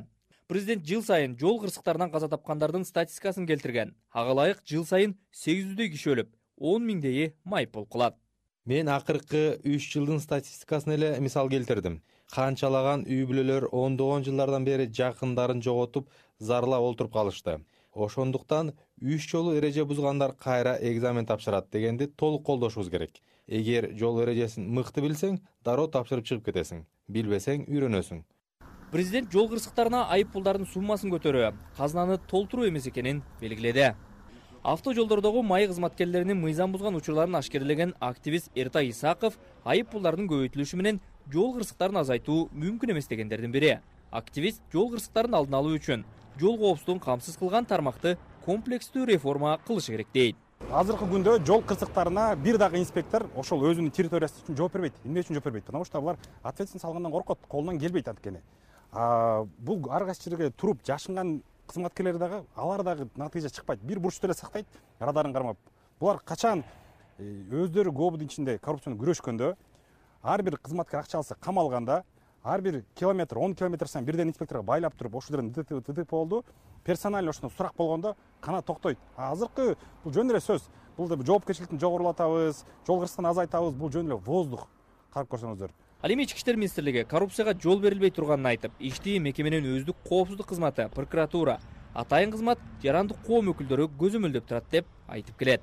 Президент 0.48 0.84
жыл 0.84 1.02
сайын 1.02 1.38
жол 1.38 1.60
кырсыктарынан 1.62 2.10
каза 2.10 2.28
тапкандардын 2.28 2.84
статистикасын 2.84 3.46
келтирген. 3.46 3.94
Ага 4.10 4.34
ылайык 4.34 4.62
жыл 4.66 4.84
сайын 4.84 5.16
сегиз 5.30 5.70
жүздөй 5.70 5.92
киши 5.94 6.10
өлүп 6.12 6.32
он 6.62 6.86
миңдейи 6.86 7.32
майып 7.44 7.74
болуп 7.74 7.90
калат 7.92 8.16
мен 8.64 8.88
акыркы 8.88 9.58
үч 9.66 9.88
жылдын 9.90 10.20
статистикасын 10.22 10.94
эле 10.94 11.08
мисал 11.20 11.48
келтирдим. 11.50 12.00
Канчалаган 12.32 13.02
үй 13.04 13.24
бүлөлөр 13.28 13.66
ондогон 13.74 14.22
жылдардан 14.24 14.64
бери 14.64 14.86
жакындарын 14.86 15.62
жоготуп 15.62 16.08
зарлап 16.38 16.86
олтуруп 16.86 17.12
калышты. 17.12 17.58
Ошондуктан 17.92 18.72
үч 19.02 19.26
жолу 19.28 19.56
эреже 19.58 19.84
бузгандар 19.84 20.32
кайра 20.32 20.78
экзамен 20.80 21.26
тапшырат 21.26 21.70
дегенди 21.72 22.06
толук 22.06 22.46
колдошубуз 22.46 22.88
керек. 22.88 23.18
Эгер 23.48 23.90
жол 23.98 24.22
эрежесин 24.22 24.70
мыкты 24.70 25.02
билсең 25.02 25.40
дароо 25.64 25.88
тапшырып 25.88 26.24
чыгып 26.24 26.46
кетесиң. 26.46 26.86
Билбесең 27.08 27.66
үйрөнөсүң. 27.66 28.22
Президент 28.92 29.32
жол 29.32 29.50
кырсыктарына 29.50 30.06
айып 30.14 30.32
пулдардын 30.32 30.68
суммасын 30.68 31.12
көтөрүү 31.12 31.52
казынаны 31.76 32.18
толтуруу 32.30 32.68
эмес 32.68 32.86
экенин 32.86 33.22
белгиледи 33.40 33.90
авто 34.62 34.92
жолдордогу 34.94 35.42
маек 35.42 35.70
кызматкерлеринин 35.70 36.38
мыйзам 36.40 36.72
бузган 36.72 36.94
учурларын 36.94 37.34
ашкерелеген 37.34 37.94
активист 37.98 38.50
эртай 38.54 38.90
исаков 38.90 39.36
айып 39.64 39.90
пулдардын 39.90 40.28
көбөйтүлүшү 40.30 40.76
менен 40.78 41.00
жол 41.32 41.56
кырсыктарын 41.56 41.98
азайтуу 41.98 42.48
мүмкүн 42.54 42.92
эмес 42.94 43.08
дегендердин 43.10 43.50
бири. 43.50 43.80
Активист 44.12 44.62
жол 44.72 44.92
кырсыктарын 44.92 45.34
алдын 45.34 45.58
алуу 45.58 45.74
үчүн 45.80 46.04
жол 46.38 46.58
коопсуздугун 46.58 47.02
камсыз 47.02 47.36
кылган 47.36 47.66
тармакты 47.66 48.16
комплекстүү 48.46 49.06
реформа 49.06 49.58
кылышы 49.66 49.96
керек 49.96 50.14
дейт. 50.14 50.36
Азыркы 50.70 51.10
күндө 51.10 51.40
жол 51.44 51.62
кырсыктарына 51.66 52.36
бир 52.36 52.58
дагы 52.58 52.78
инспектор 52.78 53.26
ошол 53.34 53.66
өзүнүн 53.66 53.90
территориясы 53.90 54.44
үчүн 54.44 54.56
жооп 54.56 54.78
бербейт 54.78 54.94
эмне 55.04 55.24
үчүн 55.24 55.34
жооп 55.34 55.46
бербейт? 55.46 55.64
Потому 55.64 55.84
что 55.84 56.00
булар 56.00 56.18
ответственность 56.42 56.84
алгандан 56.84 57.10
коркот 57.10 57.38
колунан 57.48 57.80
келбейт 57.80 58.08
анткени. 58.08 58.42
Бул 59.58 59.90
ар 59.90 60.04
кайсы 60.04 60.30
жерге 60.30 60.50
туруп 60.50 60.84
жашынган 60.86 61.42
кызматкерлер 61.66 62.18
дагы 62.18 62.44
алар 62.56 62.82
дагы 62.82 63.08
натыйжа 63.16 63.50
чыкпайт. 63.50 63.80
Бир 63.80 64.00
бурчту 64.00 64.26
эле 64.26 64.34
сактайт 64.34 64.66
радарын 64.98 65.32
кармап. 65.32 65.58
Булар 66.00 66.20
качан 66.20 66.64
э, 67.18 67.24
өздөрү 67.50 67.92
кобудун 67.92 68.26
ичинде 68.26 68.58
коррупция 68.58 68.92
менен 68.92 69.04
күрөшкөндө 69.04 69.54
ар 70.22 70.42
бир 70.42 70.58
кызматкер 70.58 71.00
акча 71.00 71.18
алса 71.18 71.34
камалганда 71.34 72.04
ар 72.42 72.60
бир 72.60 72.84
километр 72.94 73.38
он 73.38 73.54
километр 73.54 73.88
сайын 73.88 74.06
бирден 74.06 74.28
инспекторго 74.28 74.62
байлап 74.62 74.94
туруп 74.94 75.16
ошол 75.16 75.36
жерден 75.36 75.52
дтп 75.52 76.10
болду. 76.10 76.44
Персонально 76.84 77.30
ошондо 77.30 77.54
сурак 77.56 77.74
болгондо 77.76 78.16
кана 78.40 78.62
токтойт. 78.62 78.98
Азыркы 79.16 79.76
бул 80.04 80.12
жөн 80.12 80.30
эле 80.30 80.40
сөз. 80.40 80.68
Бул 80.96 81.08
жоопкерчиликти 81.08 81.78
жогорулатабыз 81.78 82.64
жол 82.86 83.00
кырсыктын 83.00 83.30
азайтабыз 83.30 83.74
бул 83.74 83.90
жөн 83.90 84.06
эле 84.06 84.16
воздух 84.16 84.68
карап 85.12 85.30
көрсөңүздөр 85.32 85.70
ал 86.02 86.10
эми 86.10 86.24
ички 86.24 86.38
иштер 86.38 86.56
министрлиги 86.56 87.04
коррупцияга 87.04 87.54
жол 87.62 87.78
берилбей 87.78 88.10
турганын 88.10 88.46
айтып 88.50 88.72
ишти 88.80 89.20
мекеменин 89.22 89.68
өздүк 89.76 90.00
коопсуздук 90.08 90.48
кызматы 90.48 90.88
прокуратура 90.94 91.60
атайын 91.94 92.32
кызмат 92.32 92.58
жарандык 92.82 93.20
коом 93.26 93.52
өкүлдөрү 93.52 93.86
көзөмөлдөп 94.00 94.48
турат 94.48 94.66
деп 94.72 94.88
айтып 95.06 95.38
келет. 95.38 95.62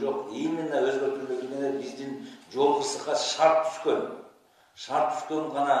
Жок 0.00 0.32
именно 0.34 0.82
өзгөртүлбөгөн 0.88 1.78
биздин 1.78 2.18
жол 2.52 2.80
кырсыкка 2.80 3.14
шарт 3.14 3.62
түшкөн. 3.68 4.02
Шарт 4.74 5.14
түшкөн 5.20 5.54
гана 5.54 5.78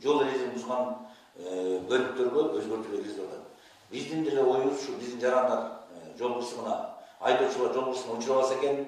жол 0.00 0.22
эрежесин 0.22 0.54
бузган 0.54 0.94
э, 1.34 1.80
бөлүктөргө 1.90 2.46
өзгөртүүлөр 2.60 3.02
киргизип 3.02 3.26
атат 3.26 3.68
биздин 3.90 4.24
деле 4.24 4.46
оюбуз 4.46 4.78
ушу 4.78 4.98
биздин 5.00 5.20
жарандар 5.20 5.72
э, 5.90 6.16
жол 6.18 6.38
кырсыгына 6.38 6.78
айдоочулар 7.20 7.74
жол 7.74 7.92
кырсыгына 7.92 8.18
учурабаса 8.18 8.58
экен 8.60 8.86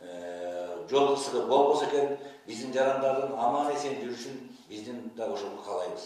э, 0.00 0.86
жол 0.90 1.14
кырсыгы 1.14 1.46
болбосо 1.46 1.86
экен 1.86 2.18
биздин 2.46 2.72
жарандардын 2.72 3.34
аман 3.34 3.72
эсен 3.74 3.98
жүрүшүн 4.02 4.38
биздин 4.70 5.02
дагы 5.16 5.34
ошол 5.34 5.58
каалайбыз. 5.66 6.04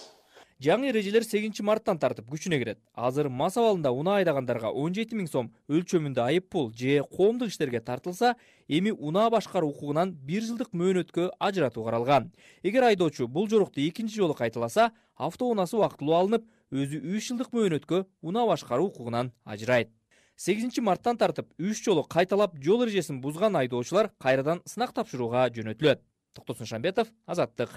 Жаңы 0.61 0.91
эрежелер 0.91 1.25
сегизинчи 1.25 1.65
марттан 1.65 1.99
тартып 2.01 2.27
күчүнө 2.29 2.59
кирет. 2.61 2.79
Азыр 2.93 3.31
мас 3.33 3.57
абалында 3.57 3.93
унаа 3.97 4.19
айдагандарга 4.21 4.69
он 4.69 4.93
жети 4.97 5.17
миң 5.17 5.29
сом 5.29 5.49
өлчөмүндө 5.73 6.21
айып 6.21 6.51
пул 6.53 6.69
же 6.77 6.99
коомдук 7.17 7.49
иштерге 7.49 7.81
тартылса 7.81 8.35
эми 8.69 8.93
унаа 8.93 9.31
башкаруу 9.33 9.71
укугунан 9.73 10.13
бир 10.13 10.45
жылдык 10.45 10.75
мөөнөткө 10.77 11.31
ажыратуу 11.39 11.85
каралган. 11.85 12.29
Эгер 12.63 12.85
айдоочу 12.91 13.29
бул 13.29 13.49
жорукту 13.49 13.81
экинчи 13.81 14.17
жолу 14.21 14.35
кайталаса 14.35 14.93
автоунаасы 15.17 15.77
убактылуу 15.77 16.19
алынып 16.19 16.45
өзү 16.73 17.01
үч 17.17 17.31
жылдык 17.31 17.57
мөөнөткө 17.57 18.05
унаа 18.21 18.47
башкаруу 18.53 18.93
укугунан 18.93 19.33
ажырайт. 19.45 19.89
Сегизинчи 20.37 20.81
марттан 20.81 21.17
тартып 21.17 21.49
үч 21.59 21.83
жолу 21.85 22.05
кайталап 22.05 22.55
жол 22.61 22.85
эрежесин 22.85 23.21
бузган 23.21 23.57
айдоочулар 23.57 24.13
кайрадан 24.21 24.63
сынак 24.65 24.93
тапшырууга 24.97 25.49
жөнөтүлөт 25.57 26.01
токтосун 26.35 26.67
шамбетов 26.67 27.09
азаттык. 27.27 27.71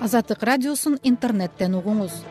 Азаттык 0.00 0.42
радиосун 0.42 0.98
интернеттен 1.02 1.74
угуңуз. 1.76 2.22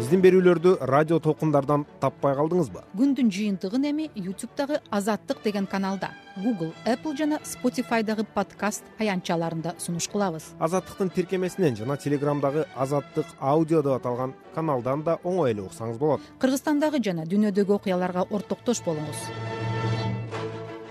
Биздин 0.00 0.22
берүүлөрдү 0.24 0.70
радио 0.88 1.18
толкундардан 1.20 1.82
таппай 2.00 2.32
калдыңызбы? 2.38 2.86
Күндүн 2.96 3.28
жыйынтыгын 3.34 3.84
эми 3.90 4.06
ютубтагы 4.16 4.80
азаттык 4.88 5.42
деген 5.44 5.66
каналда. 5.68 6.08
Google 6.38 6.72
apple 6.86 7.12
жана 7.18 7.38
spotifydагы 7.44 8.24
подкаст 8.34 8.82
аянтчаларында 8.98 9.74
сунуш 9.78 10.08
кылабыз. 10.08 10.54
Азаттыктын 10.58 11.12
тиркемесинен 11.12 11.76
жана 11.76 11.98
телеграмдагы 12.00 12.64
азаттык 12.74 13.26
аудио 13.38 13.82
деп 13.82 14.00
аталган 14.00 14.34
каналдан 14.54 15.04
да 15.04 15.18
оңой 15.22 15.52
эле 15.52 15.68
уксаңыз 15.68 15.98
болот. 15.98 16.24
Кыргызстандагы 16.40 17.04
жана 17.04 17.28
дүйнөдөгү 17.28 17.76
окуяларга 17.82 18.24
ортоктош 18.30 18.80
болуңуз 18.86 19.49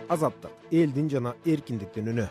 азаттык 0.10 0.52
элдин 0.72 1.10
жана 1.10 1.36
эркиндиктин 1.46 2.10
үнү 2.14 2.26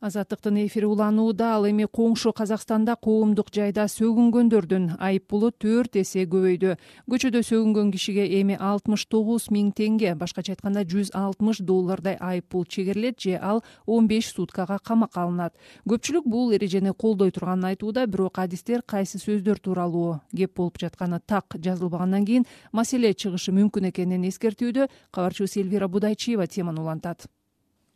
азаттыктын 0.00 0.56
эфири 0.64 0.86
уланууда 0.88 1.50
ал 1.54 1.66
эми 1.68 1.84
коңшу 1.84 2.32
казакстанда 2.32 2.94
коомдук 2.96 3.50
жайда 3.52 3.84
сөгүнгөндөрдүн 3.92 4.96
айып 4.96 5.26
пулу 5.28 5.50
төрт 5.52 5.98
эсе 6.00 6.24
көбөйдү. 6.24 6.76
Көчөдө 7.10 7.42
сөгүнгөн 7.44 7.90
кишиге 7.92 8.24
эми 8.40 8.56
алтымыш 8.56 9.04
тогуз 9.12 9.50
миң 9.52 9.74
теңге 9.76 10.14
башкача 10.16 10.54
айтканда 10.54 10.86
жүз 10.88 11.12
алтымыш 11.12 11.60
доллардай 11.68 12.16
айып 12.16 12.48
пул 12.48 12.64
чегерилет 12.64 13.20
же 13.20 13.36
ал 13.36 13.62
он 13.84 14.08
беш 14.08 14.32
суткага 14.32 14.78
камакка 14.82 15.26
алынат. 15.26 15.52
Көпчүлүк 15.84 16.24
бул 16.24 16.54
эрежени 16.56 16.94
колдой 16.96 17.30
турганын 17.30 17.68
айтууда 17.74 18.06
бирок 18.06 18.38
адистер 18.38 18.80
кайсы 18.82 19.20
сөздөр 19.20 19.60
тууралуу 19.60 20.20
кеп 20.34 20.56
болуп 20.56 20.80
жатканы 20.80 21.20
так 21.20 21.56
жазылбагандан 21.58 22.24
кийин 22.24 22.46
маселе 22.72 23.12
чыгышы 23.12 23.52
мүмкүн 23.52 23.90
экенин 23.92 24.24
эскертүүдө 24.30 24.88
кабарчыбыз 25.12 25.58
элвира 25.60 25.88
будайчиева 25.88 26.46
теманы 26.46 26.80
улантат 26.80 27.28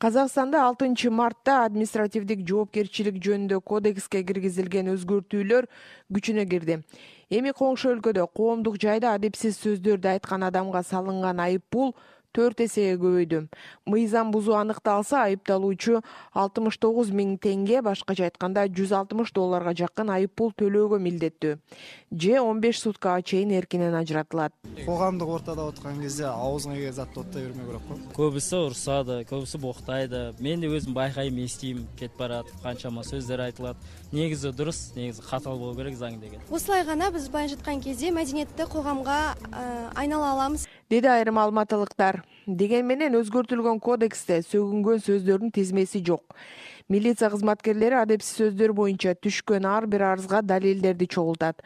казакстанда 0.05 0.61
алтынчы 0.67 1.09
мартта 1.09 1.63
административдик 1.65 2.43
жоопкерчилик 2.45 3.17
жөнүндө 3.25 3.57
кодекске 3.65 4.21
киргизилген 4.29 4.91
өзгөртүүлөр 4.93 5.65
күчүнө 6.13 6.45
кирди. 6.51 6.77
Эми 7.33 7.55
коңшу 7.57 7.95
өлкөдө 7.95 8.27
коомдук 8.37 8.77
жайда 8.83 9.15
адепсиз 9.17 9.57
сөздөрдү 9.63 10.11
айткан 10.13 10.45
адамга 10.45 10.83
салынган 10.85 11.41
айып 11.47 11.65
пул 11.73 11.95
төрт 12.35 12.61
эсеге 12.67 12.99
көбөйдү. 12.99 13.47
Мыйзам 13.87 14.33
бузуу 14.35 14.59
аныкталса 14.59 15.23
айыпталуучу 15.31 16.03
алтымыш 16.35 16.79
тогуз 16.83 17.13
миң 17.15 17.39
теңге 17.39 17.81
башкача 17.87 18.27
айтканда 18.27 18.67
жүз 18.67 18.93
алтымыш 18.99 19.33
долларга 19.33 19.75
жакын 19.79 20.11
айып 20.11 20.35
пул 20.35 20.51
төлөөгө 20.53 20.99
милдеттүү. 20.99 21.59
Же 22.15 22.41
он 22.41 22.61
беш 22.61 22.81
суткага 22.83 23.23
чейин 23.23 23.51
эркинен 23.55 23.95
ажыратылат. 23.95 24.53
Коомдук 24.85 25.29
ортодо 25.39 25.69
отурган 25.71 26.01
кезде 26.03 26.27
абызыңа 26.27 26.75
келген 26.75 26.95
затты 26.99 27.21
оттой 27.21 27.49
бермөө 27.49 27.67
керек 27.71 27.83
го 27.89 27.99
көбүсү 28.19 28.61
урушсады 28.67 29.21
көбүсү 29.31 29.61
боктойду 29.63 30.23
мен 30.41 30.61
да 30.61 30.71
өзүм 30.75 30.95
байкайм 30.95 31.39
эстейм 31.45 31.87
кетип 31.99 32.19
баратып 32.19 32.63
канчама 32.63 33.05
сөздөр 33.07 33.47
айтылат 33.49 33.77
негизи 34.13 34.53
дурус 34.53 34.93
негизи 34.97 35.23
катаал 35.23 35.59
болуу 35.59 35.77
керек 35.77 35.99
заң 35.99 36.21
деген. 36.21 36.41
Осулай 36.51 36.85
гана 36.85 37.11
биз 37.11 37.29
баян 37.29 37.49
жаткан 37.49 37.81
кезде 37.81 38.11
маданияттуу 38.13 38.69
койгамга 38.69 39.35
айнала 39.95 40.33
алабыз 40.33 40.67
деди 40.91 41.07
айрым 41.09 41.39
алматылыктар. 41.39 42.23
Дегени 42.47 42.83
менен 42.83 43.17
өзгөртүлгөн 43.21 43.81
кодексте 43.81 44.43
сөгүнгөн 44.45 45.01
сөздөрдүн 45.05 45.53
тизмеси 45.55 46.03
жок. 46.05 46.37
Милиция 46.89 47.31
кызматкерлери 47.33 47.97
адепсиз 47.97 48.37
сөздөр 48.43 48.75
боюнча 48.77 49.15
түшкөн 49.17 49.65
ар 49.65 49.87
бир 49.89 50.03
арызга 50.05 50.43
далилдерди 50.45 51.07
чогултат. 51.09 51.63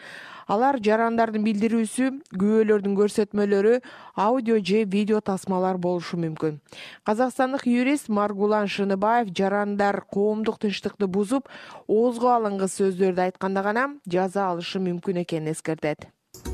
Алар 0.47 0.79
жарандардын 0.79 1.43
билдирүүсү 1.43 2.11
күбөлөрдүн 2.39 2.95
көрсөтмөлөрү 3.01 3.81
аудио 4.15 4.61
же 4.63 4.85
видео 4.85 5.19
тасмалар 5.21 5.77
болушу 5.77 6.21
мүмкүн. 6.23 6.61
Казакстандык 7.03 7.67
юрист 7.67 8.09
маргулан 8.09 8.71
шыныбаев 8.71 9.35
жарандар 9.35 10.05
коомдук 10.07 10.61
тынчтыкты 10.63 11.11
бузуп 11.11 11.51
оозго 11.89 12.31
алынгыс 12.37 12.79
сөздөрдү 12.79 13.27
айтканда 13.27 13.67
гана 13.67 13.89
жаза 14.07 14.47
алышы 14.53 14.79
мүмкүн 14.79 15.25
экенин 15.25 15.51
эскертет 15.51 16.07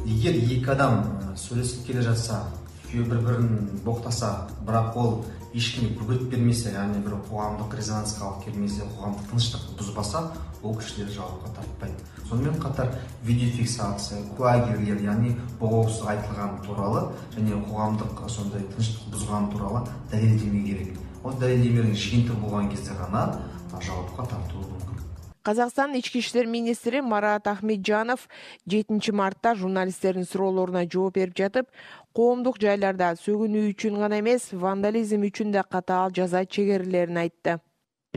эгер 0.05 0.35
эки 0.35 0.71
адам 0.71 1.03
сүйлөшүп 1.37 1.87
келе 1.87 2.03
жатса 2.03 2.45
экөө 2.85 3.05
бири 3.11 3.21
бирин 3.27 3.81
боктаса 3.85 4.49
бирок 4.67 4.97
ол 4.97 5.25
эч 5.55 5.75
кимге 5.75 5.95
бөгөт 5.99 6.29
бермесе 6.31 6.73
яны 6.75 6.99
бир 7.03 7.15
коомдук 7.29 7.75
резонанска 7.75 8.25
алып 8.25 8.45
келмесе 8.45 8.83
коомдук 8.99 9.29
тынчтыкты 9.31 9.77
бузбаса 9.79 10.33
бул 10.63 10.77
кишилер 10.79 11.11
жоопко 11.11 11.49
тартпайт. 11.55 11.93
Сонун 12.29 12.45
менен 12.45 12.61
катар 12.61 12.95
видеофиксация 13.23 14.23
кулагерлер 14.37 15.01
яны 15.03 15.37
бообсуз 15.61 16.07
айтылган 16.09 16.59
тууралуу 16.67 17.13
және 17.37 17.61
коомдук 17.69 18.25
ошондой 18.25 18.63
тынчтыкты 18.75 19.11
бузган 19.11 19.51
тууралуу 19.51 19.87
далилдеме 20.11 20.65
керек. 20.67 20.99
Ол 21.23 21.33
далилдемелер 21.33 21.95
жыйынтык 21.95 22.37
болгон 22.37 22.71
кезде 22.71 22.93
гана 22.95 23.41
жоопко 23.81 24.23
тартуу 24.23 24.74
мүмкүн 25.45 25.53
казакстандын 25.53 25.99
ички 25.99 26.19
иштер 26.19 26.47
министри 26.47 27.01
марат 27.01 27.47
ахметжанов 27.47 28.29
жетинчи 28.67 29.13
мартта 29.13 29.55
журналисттердин 29.55 30.25
суроолоруна 30.25 30.87
жооп 30.91 31.15
берип 31.15 31.37
жатып 31.37 31.67
коомдук 32.15 32.59
жайларда 32.59 33.15
сөгүнүү 33.17 33.75
үчүн 33.75 33.99
гана 34.01 34.21
эмес 34.21 34.53
вандализм 34.53 35.23
үчүн 35.23 35.53
да 35.53 35.63
катаал 35.63 36.11
жаза 36.11 36.45
чегерилерин 36.47 37.17
айтты. 37.17 37.61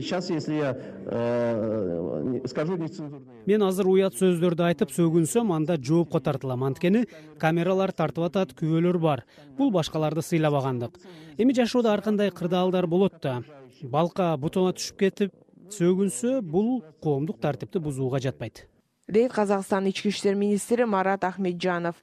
Сейчас 0.00 0.30
если 0.30 0.54
я 0.54 0.76
э, 1.06 2.46
скажу 2.46 2.76
нецензурные 2.76 3.44
мен 3.46 3.62
азыр 3.62 3.88
уят 3.88 4.14
сөздөрдү 4.14 4.62
айтып 4.62 4.90
сөгүнсөм 4.94 5.50
анда 5.52 5.76
жоопко 5.76 6.20
тартылам 6.20 6.62
анткени 6.64 7.06
камералар 7.38 7.92
тартып 7.92 8.24
атат 8.24 8.54
күбөлөр 8.54 8.98
бар. 8.98 9.24
Бул 9.58 9.72
башкаларды 9.72 10.22
сыйлабагандык. 10.22 10.96
Эми 11.36 11.52
жашоодо 11.52 11.90
ар 11.90 12.00
кандай 12.00 12.30
кырдаалдар 12.30 12.86
болот 12.86 13.20
да. 13.20 13.42
Балка 13.82 14.36
бутуңа 14.38 14.72
түшүп 14.78 14.98
кетип 14.98 15.34
сөгүнсө 15.74 16.40
бул 16.42 16.82
коомдук 17.02 17.40
тартипти 17.40 17.78
бузууга 17.78 18.20
жатпайт. 18.22 18.66
Дейт 19.08 19.32
казакстандын 19.32 19.88
ички 19.88 20.10
иштер 20.12 20.34
министри 20.36 20.84
марат 20.84 21.22
ахметжанов 21.24 21.96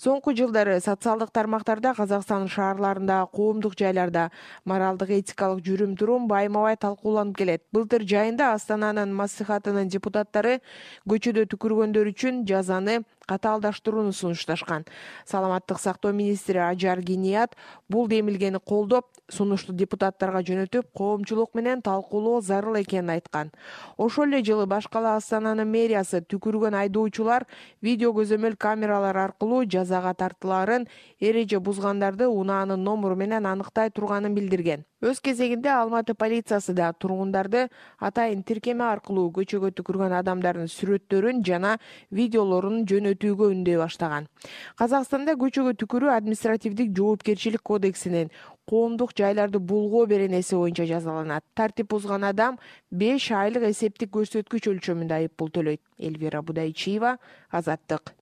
соңку 0.00 0.32
жылдары 0.32 0.78
социалдык 0.80 1.28
тармактарда 1.28 1.92
казакстандын 1.98 2.48
шаарларындагы 2.48 3.28
коомдук 3.36 3.76
жайларда 3.76 4.30
моралдык 4.64 5.12
этикалык 5.18 5.60
жүрүм 5.66 5.92
турум 6.00 6.24
байма 6.28 6.62
бай 6.64 6.78
талкууланып 6.80 7.36
келет. 7.36 7.62
Былтыр 7.76 8.08
жайында 8.08 8.54
астананын 8.54 9.12
маслихатынын 9.12 9.92
депутаттары 9.92 10.62
көчөдө 11.04 11.44
түкүргөндөр 11.52 12.08
үчүн 12.14 12.46
жазаны 12.48 13.02
катаалдаштырууну 13.26 14.12
сунушташкан. 14.12 14.84
Саламаттык 15.26 15.78
сактоо 15.80 16.12
министри 16.12 16.58
ажар 16.58 17.02
киният 17.02 17.56
бул 17.88 18.08
демилгени 18.08 18.58
колдоп 18.58 19.06
сунушту 19.28 19.72
депутаттарга 19.72 20.42
жөнөтүп 20.46 20.92
коомчулук 20.94 21.54
менен 21.54 21.82
талкуулоо 21.82 22.40
зарыл 22.40 22.80
экенин 22.80 23.10
айткан. 23.10 23.50
Ошол 23.96 24.30
эле 24.30 24.44
жылы 24.44 24.66
баш 24.66 24.86
кала 24.88 25.16
астананын 25.16 25.68
мэриясы 25.68 26.22
түкүргөн 26.22 26.78
айдоочулар 26.82 27.46
видео 27.82 28.12
көзөмөл 28.14 28.56
камералар 28.56 29.16
аркылуу 29.26 29.64
жазага 29.64 30.14
тартылаарын 30.14 30.86
эреже 31.20 31.60
бузгандарды 31.60 32.28
унаанын 32.28 32.82
номуру 32.82 33.16
менен 33.16 33.46
аныктай 33.46 33.90
турганын 33.90 34.34
билдирген 34.34 34.86
өз 35.06 35.20
кезегинде 35.22 35.70
алматы 35.70 36.14
полициясы 36.18 36.74
да 36.74 36.88
тургундарды 36.92 37.68
атайын 38.08 38.42
тиркеме 38.42 38.84
аркылуу 38.88 39.28
көчөгө 39.36 39.70
түкүргөн 39.78 40.16
адамдардын 40.18 40.70
сүрөттөрүн 40.72 41.44
жана 41.46 41.76
видеолорун 42.10 42.82
жөнөтүүгө 42.90 43.50
үндөй 43.54 43.78
баштаган. 43.78 44.26
Казакстанда 44.74 45.36
көчөгө 45.38 45.76
түкүрүү 45.84 46.12
административдик 46.16 46.90
жоопкерчилик 46.98 47.62
кодексинин 47.62 48.34
коомдук 48.66 49.14
жайларды 49.14 49.62
булгоо 49.62 50.06
беренеси 50.10 50.58
боюнча 50.58 50.88
жазаланат. 50.90 51.44
Тартип 51.54 51.92
бузган 51.94 52.26
адам 52.26 52.58
беш 52.90 53.30
айлык 53.30 53.70
эсептик 53.70 54.10
көрсөткүч 54.18 54.70
өлчөмүндө 54.74 55.20
айып 55.20 55.36
пул 55.38 55.54
төлөйт. 55.54 55.82
Элвира 55.98 56.42
будайчиева 56.42 57.18
азаттык 57.50 58.15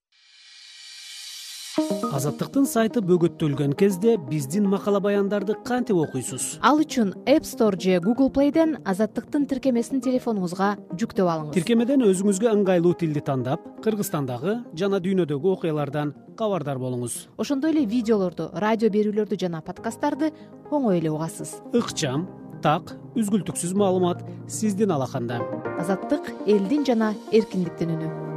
азаттыктын 1.74 2.66
сайты 2.70 3.00
бөгөттөлгөн 3.02 3.72
кезде 3.78 4.14
биздин 4.30 4.68
макала 4.70 5.00
баяндарды 5.02 5.56
кантип 5.66 5.98
окуйсуз? 5.98 6.58
Ал 6.62 6.78
үчүн 6.78 7.10
app 7.26 7.46
store 7.48 7.78
же 7.80 7.98
google 7.98 8.30
playден 8.30 8.76
азаттыктын 8.86 9.48
тиркемесин 9.50 10.02
телефонуңузга 10.04 10.76
жүктөп 10.94 11.26
алыңыз. 11.26 11.54
Тиркемеден 11.56 12.04
өзүңүзгө 12.06 12.52
ыңгайлуу 12.52 12.94
тилди 13.00 13.22
тандап 13.26 13.64
кыргызстандагы 13.82 14.60
жана 14.78 15.00
дүйнөдөгү 15.02 15.54
окуялардан 15.56 16.14
кабардар 16.38 16.78
болуңуз. 16.78 17.26
Ошондой 17.38 17.74
эле 17.74 17.86
видеолорду 17.86 18.50
радио 18.54 18.90
берүүлөрдү 18.94 19.38
жана 19.40 19.62
подкасттарды 19.66 20.30
оңой 20.70 21.00
эле 21.00 21.10
угасыз. 21.10 21.58
Ыкчам 21.74 22.28
так 22.62 22.94
үзгүлтүксүз 23.18 23.74
маалымат 23.74 24.22
сиздин 24.46 24.94
алаканда. 24.94 25.42
Азаттык 25.80 26.30
элдин 26.46 26.86
жана 26.86 27.14
эркиндиктин 27.32 27.98
үнү 27.98 28.33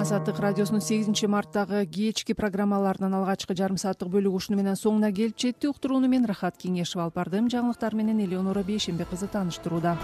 азаттык 0.00 0.38
радиосунун 0.40 0.80
сегизинчи 0.80 1.26
марттагы 1.26 1.84
кечки 1.86 2.32
программаларынын 2.32 3.14
алгачкы 3.20 3.54
жарым 3.54 3.78
сааттык 3.78 4.08
бөлүгү 4.12 4.40
ушуну 4.40 4.58
менен 4.58 4.78
соңуна 4.78 5.12
келип 5.14 5.38
жетти 5.38 5.68
уктурууну 5.70 6.08
мен 6.08 6.24
рахат 6.26 6.56
кеңешова 6.58 7.06
алып 7.06 7.20
бардым. 7.20 7.50
Жаңылыктар 7.52 7.94
менен 7.94 8.20
элеонора 8.24 8.64
бейшембек 8.66 9.12
кызы 9.12 9.28
тааныштырууда 9.32 9.96